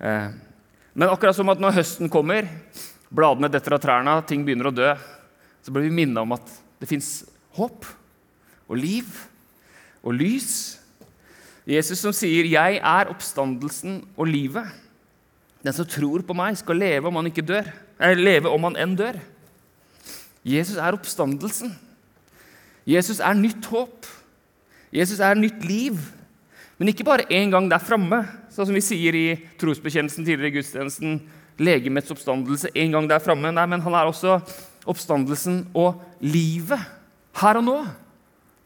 Eh, 0.00 0.30
men 0.94 1.10
akkurat 1.10 1.36
som 1.36 1.50
at 1.52 1.60
når 1.60 1.76
høsten 1.76 2.08
kommer, 2.08 2.48
bladene 3.12 3.50
detter 3.52 3.76
av 3.76 3.82
trærne, 3.82 4.14
ting 4.26 4.46
begynner 4.46 4.70
å 4.70 4.74
dø, 4.74 4.94
så 5.62 5.74
blir 5.74 5.84
vi 5.84 5.92
minnet 5.92 6.22
om 6.22 6.32
at 6.32 6.48
det 6.80 6.88
fins 6.88 7.26
håp 7.58 7.84
og 8.64 8.78
liv 8.80 9.04
og 10.02 10.16
lys. 10.16 10.80
Jesus 11.66 12.00
som 12.00 12.12
sier, 12.12 12.44
'Jeg 12.44 12.80
er 12.82 13.10
oppstandelsen 13.12 14.06
og 14.16 14.26
livet'. 14.26 14.72
Den 15.62 15.72
som 15.72 15.86
tror 15.86 16.22
på 16.22 16.34
meg, 16.34 16.56
skal 16.56 16.76
leve 16.76 17.08
om 17.08 17.16
han 17.16 17.26
ikke 17.26 17.46
dør. 17.46 17.72
Eller 18.00 18.24
leve 18.24 18.48
om 18.48 18.62
han 18.64 18.76
enn 18.76 18.96
dør. 18.96 19.20
Jesus 20.44 20.76
er 20.76 20.96
oppstandelsen. 20.96 21.72
Jesus 22.84 23.20
er 23.24 23.36
nytt 23.38 23.64
håp. 23.72 24.06
Jesus 24.92 25.22
er 25.24 25.38
nytt 25.38 25.64
liv. 25.64 25.96
Men 26.78 26.90
ikke 26.90 27.06
bare 27.06 27.26
én 27.32 27.52
gang 27.52 27.68
der 27.70 27.82
framme, 27.82 28.24
sånn 28.52 28.68
som 28.68 28.76
vi 28.76 28.82
sier 28.84 29.16
i 29.16 29.26
trosbekjennelsen 29.60 30.26
tidligere 30.26 30.52
i 30.52 30.56
gudstjenesten. 30.58 31.16
Legemets 31.64 32.10
oppstandelse 32.10 32.72
en 32.74 32.96
gang 32.96 33.08
der 33.08 33.22
framme. 33.22 33.52
Nei, 33.54 33.66
men 33.70 33.82
han 33.84 33.96
er 33.96 34.10
også 34.10 34.40
oppstandelsen 34.90 35.62
og 35.72 36.02
livet 36.20 36.82
her 37.40 37.60
og 37.60 37.66
nå. 37.66 37.78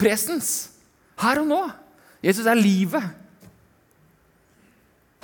Presens. 0.00 0.72
Her 1.20 1.42
og 1.42 1.50
nå. 1.50 1.62
Jesus 2.24 2.46
er 2.48 2.58
livet. 2.58 3.04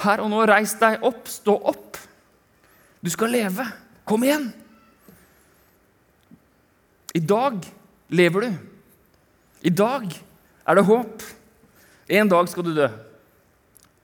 Her 0.05 0.23
og 0.25 0.31
nå, 0.31 0.43
reis 0.49 0.75
deg 0.81 1.05
opp, 1.07 1.27
stå 1.31 1.55
opp. 1.73 1.99
Du 3.05 3.11
skal 3.13 3.33
leve. 3.33 3.67
Kom 4.09 4.25
igjen. 4.27 4.51
I 7.15 7.23
dag 7.23 7.63
lever 8.11 8.41
du. 8.41 8.55
I 9.63 9.71
dag 9.71 10.09
er 10.11 10.79
det 10.79 10.87
håp. 10.89 11.23
En 12.11 12.31
dag 12.31 12.49
skal 12.51 12.67
du 12.67 12.73
dø. 12.75 12.89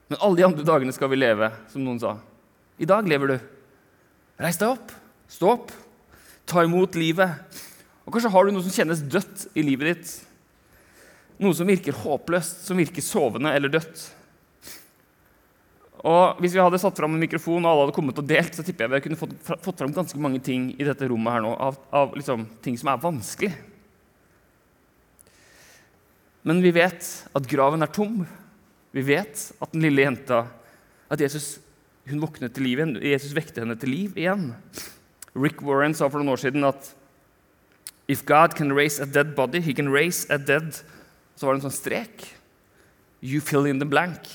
Men 0.07 0.19
alle 0.19 0.39
de 0.39 0.45
andre 0.47 0.67
dagene 0.67 0.95
skal 0.95 1.11
vi 1.11 1.19
leve, 1.19 1.51
som 1.71 1.83
noen 1.83 1.99
sa. 1.99 2.15
I 2.79 2.87
dag 2.87 3.07
lever 3.07 3.33
du. 3.33 3.49
Reis 4.41 4.59
deg 4.59 4.73
opp. 4.73 4.95
Stå 5.31 5.51
opp. 5.57 5.75
Ta 6.47 6.63
imot 6.63 6.95
livet. 6.99 7.59
Og 8.07 8.15
Kanskje 8.15 8.31
har 8.31 8.47
du 8.47 8.55
noe 8.55 8.65
som 8.65 8.73
kjennes 8.79 9.03
dødt 9.03 9.45
i 9.59 9.63
livet 9.65 9.91
ditt. 9.91 10.15
Noe 11.43 11.55
som 11.57 11.67
virker 11.67 11.95
håpløst, 11.95 12.63
som 12.63 12.79
virker 12.79 13.03
sovende 13.03 13.51
eller 13.55 13.71
dødt. 13.75 14.07
Og 16.01 16.39
Hvis 16.41 16.55
vi 16.55 16.61
hadde 16.61 16.79
satt 16.81 16.97
fram 16.97 17.13
en 17.13 17.21
mikrofon 17.21 17.61
og 17.61 17.69
alle 17.69 17.83
hadde 17.85 17.95
kommet 17.95 18.17
og 18.17 18.29
delt, 18.29 18.55
så 18.57 18.65
tipper 18.65 18.87
jeg 18.87 18.93
vi 18.95 19.03
kunne 19.05 19.19
fått, 19.19 19.35
fått 19.61 19.83
fram 19.83 19.93
ganske 19.93 20.21
mange 20.21 20.41
ting 20.41 20.71
i 20.73 20.87
dette 20.87 21.09
rommet 21.09 21.35
her 21.35 21.43
nå, 21.45 21.51
av, 21.61 21.77
av 21.93 22.15
liksom, 22.17 22.47
ting 22.65 22.77
som 22.79 22.89
er 22.89 23.03
vanskelig. 23.03 23.51
Men 26.41 26.63
vi 26.63 26.71
vet 26.73 27.05
at 27.37 27.49
graven 27.49 27.85
er 27.85 27.91
tom. 27.93 28.23
Vi 28.91 29.03
vet 29.05 29.43
at 29.61 29.75
den 29.75 29.85
lille 29.85 30.07
jenta 30.07 30.47
at 31.11 31.21
Jesus 31.21 31.59
hun 32.09 32.23
våknet 32.23 32.55
til 32.55 32.65
liv 32.65 32.79
igjen. 32.79 32.95
Jesus 33.05 33.35
vekte 33.37 33.61
henne 33.61 33.77
til 33.77 33.93
liv 33.93 34.17
igjen. 34.17 34.49
Rick 35.37 35.61
Warren 35.61 35.93
sa 35.95 36.09
for 36.09 36.19
noen 36.19 36.33
år 36.33 36.41
siden 36.41 36.65
at 36.67 36.95
If 38.09 38.25
God 38.25 38.57
can 38.57 38.73
raise 38.73 38.99
a 38.99 39.05
dead 39.05 39.35
body, 39.37 39.61
he 39.61 39.73
can 39.73 39.93
raise 39.93 40.25
a 40.33 40.37
dead 40.37 40.73
Så 41.37 41.45
var 41.45 41.53
det 41.53 41.61
en 41.61 41.69
sånn 41.69 41.77
strek. 41.77 42.25
You 43.21 43.39
fill 43.39 43.69
in 43.69 43.79
the 43.79 43.85
blank. 43.85 44.27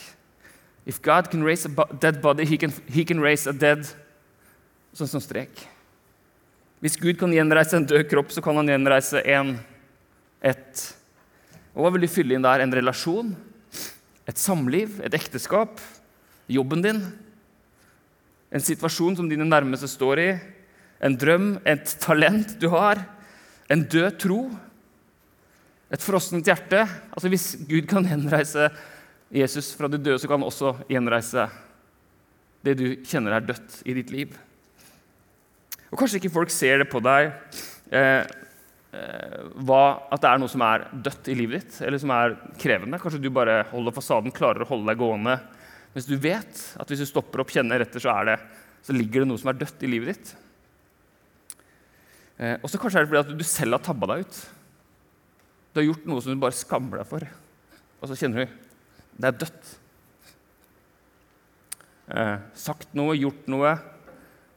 If 0.87 1.03
God 1.03 1.31
can 1.31 1.43
raise 1.43 1.67
a 1.67 1.87
dead 1.99 2.23
body, 2.23 2.47
he 2.47 2.57
can, 2.57 2.73
he 2.87 3.05
can 3.05 3.21
raise 3.21 3.47
a 3.47 3.53
dead 3.53 3.87
Sånn 4.97 5.11
som 5.11 5.21
strek. 5.21 5.53
Hvis 6.81 6.95
Gud 6.97 7.19
kan 7.21 7.33
gjenreise 7.35 7.77
en 7.77 7.85
død 7.85 8.07
kropp, 8.09 8.31
så 8.33 8.41
kan 8.41 8.57
han 8.57 8.71
gjenreise 8.71 9.21
en, 9.29 9.59
et 10.41 10.85
Og 11.77 11.85
hva 11.85 11.91
vil 11.93 12.07
du 12.07 12.09
fylle 12.09 12.33
inn 12.33 12.45
der? 12.45 12.63
En 12.65 12.73
relasjon? 12.73 13.35
Et 14.25 14.39
samliv? 14.41 14.95
Et 15.05 15.13
ekteskap? 15.19 15.77
Jobben 16.49 16.81
din? 16.81 17.03
En 18.49 18.65
situasjon 18.65 19.19
som 19.19 19.29
dine 19.29 19.45
nærmeste 19.45 19.91
står 19.93 20.23
i? 20.23 20.29
En 21.05 21.19
drøm? 21.21 21.59
Et 21.69 21.93
talent 22.01 22.57
du 22.63 22.71
har? 22.73 23.03
En 23.69 23.85
død 23.85 24.17
tro? 24.23 24.41
Et 25.93 26.01
frossent 26.09 26.49
hjerte? 26.49 26.87
Altså 27.13 27.29
Hvis 27.29 27.51
Gud 27.69 27.85
kan 27.93 28.09
gjenreise 28.09 28.71
Jesus 29.35 29.73
fra 29.75 29.89
de 29.91 29.99
døde, 29.99 30.19
så 30.23 30.29
kan 30.31 30.39
han 30.39 30.47
også 30.47 30.75
gjenreise 30.91 31.49
det 32.67 32.75
du 32.79 32.87
kjenner 33.07 33.37
er 33.37 33.47
dødt 33.47 33.81
i 33.87 33.95
ditt 33.99 34.13
liv. 34.15 34.35
Og 35.91 35.99
Kanskje 35.99 36.21
ikke 36.21 36.35
folk 36.35 36.53
ser 36.53 36.83
det 36.83 36.89
på 36.91 37.01
deg 37.05 37.31
eh, 37.95 38.23
eh, 38.23 39.37
hva, 39.67 39.83
at 40.11 40.23
det 40.23 40.31
er 40.31 40.43
noe 40.43 40.51
som 40.51 40.65
er 40.67 40.87
dødt 40.93 41.31
i 41.33 41.37
livet 41.39 41.63
ditt, 41.67 41.79
eller 41.87 42.03
som 42.03 42.13
er 42.15 42.37
krevende. 42.61 43.01
Kanskje 43.03 43.23
du 43.23 43.31
bare 43.35 43.65
holder 43.73 43.95
fasaden, 43.97 44.35
klarer 44.35 44.65
å 44.65 44.71
holde 44.71 44.91
deg 44.91 45.03
gående. 45.03 45.39
Mens 45.95 46.09
du 46.11 46.17
vet 46.21 46.63
at 46.77 46.91
hvis 46.91 47.03
du 47.03 47.09
stopper 47.09 47.43
opp, 47.43 47.55
kjenner 47.55 47.83
etter, 47.83 48.03
så, 48.03 48.15
det, 48.29 48.39
så 48.85 48.95
ligger 48.95 49.25
det 49.25 49.31
noe 49.31 49.43
som 49.43 49.51
er 49.53 49.59
dødt 49.63 49.87
i 49.87 49.91
livet 49.91 50.13
ditt. 50.13 50.35
Eh, 52.37 52.59
og 52.61 52.69
så 52.71 52.79
kanskje 52.79 53.03
er 53.03 53.07
det 53.07 53.13
fordi 53.15 53.25
at 53.25 53.41
du 53.41 53.49
selv 53.49 53.79
har 53.79 53.87
tabba 53.87 54.11
deg 54.13 54.27
ut. 54.27 54.43
Du 55.73 55.81
har 55.81 55.91
gjort 55.91 56.07
noe 56.11 56.23
som 56.23 56.35
du 56.35 56.43
bare 56.43 56.57
skammer 56.57 57.03
deg 57.03 57.11
for. 57.11 57.27
og 58.01 58.11
så 58.11 58.19
kjenner 58.19 58.45
du 58.45 58.66
det 59.17 59.29
er 59.29 59.39
dødt. 59.41 59.69
Eh, 62.07 62.39
sagt 62.55 62.93
noe, 62.97 63.17
gjort 63.19 63.49
noe. 63.51 63.75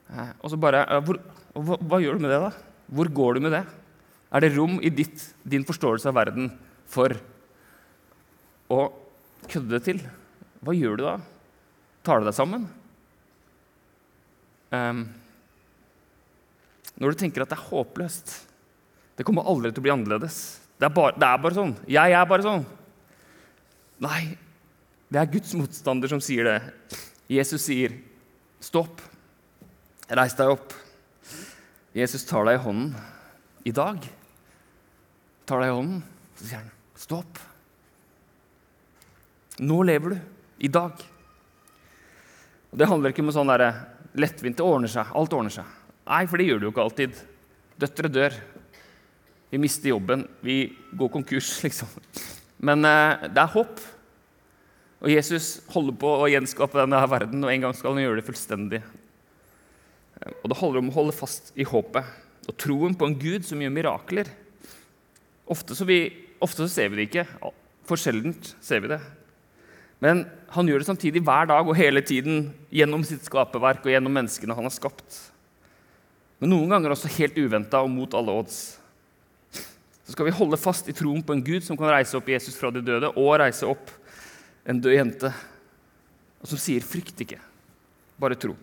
Eh, 0.10 0.32
og 0.42 0.52
så 0.52 0.60
bare 0.62 0.84
eh, 0.86 1.04
hvor, 1.06 1.20
hva, 1.56 1.78
hva, 1.80 2.00
gjør 2.04 2.18
du 2.18 2.26
med 2.26 2.34
det, 2.34 2.42
da? 2.44 2.52
Hvor 2.94 3.12
går 3.20 3.38
du 3.38 3.46
med 3.46 3.56
det? 3.56 3.64
Er 4.30 4.44
det 4.44 4.54
rom 4.56 4.78
i 4.86 4.92
ditt, 4.94 5.24
din 5.48 5.66
forståelse 5.66 6.12
av 6.12 6.18
verden 6.20 6.52
for 6.90 7.16
å 8.70 8.82
kødde 9.50 9.74
det 9.74 9.82
til? 9.88 10.04
Hva 10.66 10.76
gjør 10.76 11.00
du 11.00 11.06
da? 11.08 11.16
Tar 12.06 12.22
du 12.22 12.30
deg 12.30 12.38
sammen? 12.38 12.68
Um, 14.70 15.08
når 17.02 17.16
du 17.16 17.22
tenker 17.24 17.42
at 17.42 17.50
det 17.50 17.56
er 17.58 17.70
håpløst 17.72 18.34
Det 19.18 19.26
kommer 19.26 19.48
aldri 19.50 19.72
til 19.72 19.82
å 19.82 19.86
bli 19.88 19.94
annerledes. 19.96 20.36
Det 20.78 20.86
er, 20.86 20.94
bare, 20.94 21.16
det 21.18 21.26
er 21.26 21.42
bare 21.42 21.58
sånn. 21.58 21.74
Jeg 21.90 22.14
er 22.16 22.28
bare 22.30 22.46
sånn. 22.46 22.62
Nei, 24.06 24.22
det 25.10 25.22
er 25.22 25.32
Guds 25.34 25.54
motstander 25.58 26.12
som 26.12 26.22
sier 26.22 26.46
det. 26.46 26.58
Jesus 27.30 27.66
sier, 27.66 27.96
'Stopp. 28.62 29.02
Reis 30.10 30.36
deg 30.38 30.54
opp.' 30.54 30.74
Jesus 31.96 32.26
tar 32.26 32.46
deg 32.46 32.60
i 32.60 32.64
hånden 32.64 32.96
i 33.66 33.72
dag. 33.72 33.98
Tar 35.50 35.64
deg 35.64 35.72
i 35.72 35.76
hånden, 35.76 36.04
så 36.38 36.46
sier 36.46 36.62
han, 36.62 36.72
'Stopp. 36.96 37.40
Nå 39.60 39.82
lever 39.84 40.16
du. 40.16 40.20
I 40.60 40.68
dag.' 40.68 41.06
Og 42.72 42.78
Det 42.78 42.88
handler 42.88 43.10
ikke 43.10 43.26
om 43.26 43.32
sånn 43.34 43.50
der, 43.50 43.74
lettvint. 44.14 44.58
Det 44.58 44.66
ordner 44.66 44.92
seg. 44.92 45.10
Alt 45.16 45.34
ordner 45.34 45.54
seg. 45.54 45.66
Nei, 46.06 46.26
for 46.30 46.38
det 46.38 46.46
gjør 46.46 46.60
det 46.60 46.68
jo 46.68 46.74
ikke 46.74 46.86
alltid. 46.86 47.22
Døtre 47.80 48.10
dør. 48.10 48.36
Vi 49.50 49.58
mister 49.58 49.90
jobben. 49.90 50.28
Vi 50.46 50.76
går 50.94 51.10
konkurs, 51.10 51.50
liksom. 51.66 51.90
Men 52.62 52.86
eh, 52.86 53.30
det 53.30 53.42
er 53.42 53.56
håp. 53.56 53.82
Og 55.00 55.12
Jesus 55.14 55.60
holder 55.72 55.96
på 56.00 56.10
å 56.20 56.28
gjenskape 56.28 56.82
denne 56.82 57.00
verden, 57.08 57.44
og 57.46 57.52
en 57.54 57.68
gang 57.68 57.76
skal 57.76 57.96
han 57.96 58.04
gjøre 58.04 58.20
det 58.20 58.28
fullstendig. 58.28 58.82
Og 60.42 60.50
Det 60.52 60.58
handler 60.60 60.82
om 60.82 60.90
å 60.92 60.98
holde 60.98 61.16
fast 61.16 61.54
i 61.56 61.68
håpet 61.68 62.50
og 62.50 62.58
troen 62.60 62.96
på 62.98 63.08
en 63.08 63.16
Gud 63.20 63.46
som 63.48 63.62
gjør 63.62 63.72
mirakler. 63.72 64.30
Ofte 65.50 65.78
så, 65.78 65.86
vi, 65.88 66.02
ofte 66.44 66.66
så 66.66 66.72
ser 66.72 66.92
vi 66.92 67.00
det 67.00 67.08
ikke. 67.10 67.26
For 67.88 68.00
sjeldent 68.00 68.54
ser 68.64 68.84
vi 68.84 68.92
det. 68.92 69.00
Men 70.04 70.24
han 70.56 70.68
gjør 70.68 70.82
det 70.82 70.88
samtidig 70.88 71.24
hver 71.28 71.50
dag 71.52 71.68
og 71.68 71.78
hele 71.78 72.02
tiden 72.06 72.50
gjennom 72.74 73.04
sitt 73.08 73.26
skaperverk 73.28 73.84
og 73.86 73.94
gjennom 73.94 74.16
menneskene 74.16 74.56
han 74.56 74.68
har 74.68 74.74
skapt. 74.74 75.20
Men 76.40 76.54
noen 76.54 76.72
ganger 76.72 76.96
også 76.96 77.12
helt 77.18 77.38
uventa 77.40 77.84
og 77.84 77.92
mot 77.92 78.14
alle 78.16 78.36
odds. 78.42 78.60
Så 80.08 80.16
skal 80.16 80.30
vi 80.30 80.38
holde 80.40 80.58
fast 80.58 80.88
i 80.90 80.96
troen 80.96 81.22
på 81.22 81.36
en 81.36 81.44
Gud 81.46 81.66
som 81.66 81.78
kan 81.78 81.92
reise 81.92 82.18
opp 82.18 82.30
Jesus 82.32 82.56
fra 82.58 82.72
de 82.74 82.82
døde, 82.82 83.12
og 83.14 83.36
reise 83.44 83.68
opp 83.70 83.92
en 84.70 84.82
død 84.82 84.94
jente, 84.94 85.32
og 86.40 86.48
som 86.48 86.60
sier 86.62 86.86
'frykt 86.86 87.26
ikke, 87.26 87.40
bare 88.20 88.38
tro'. 88.38 88.56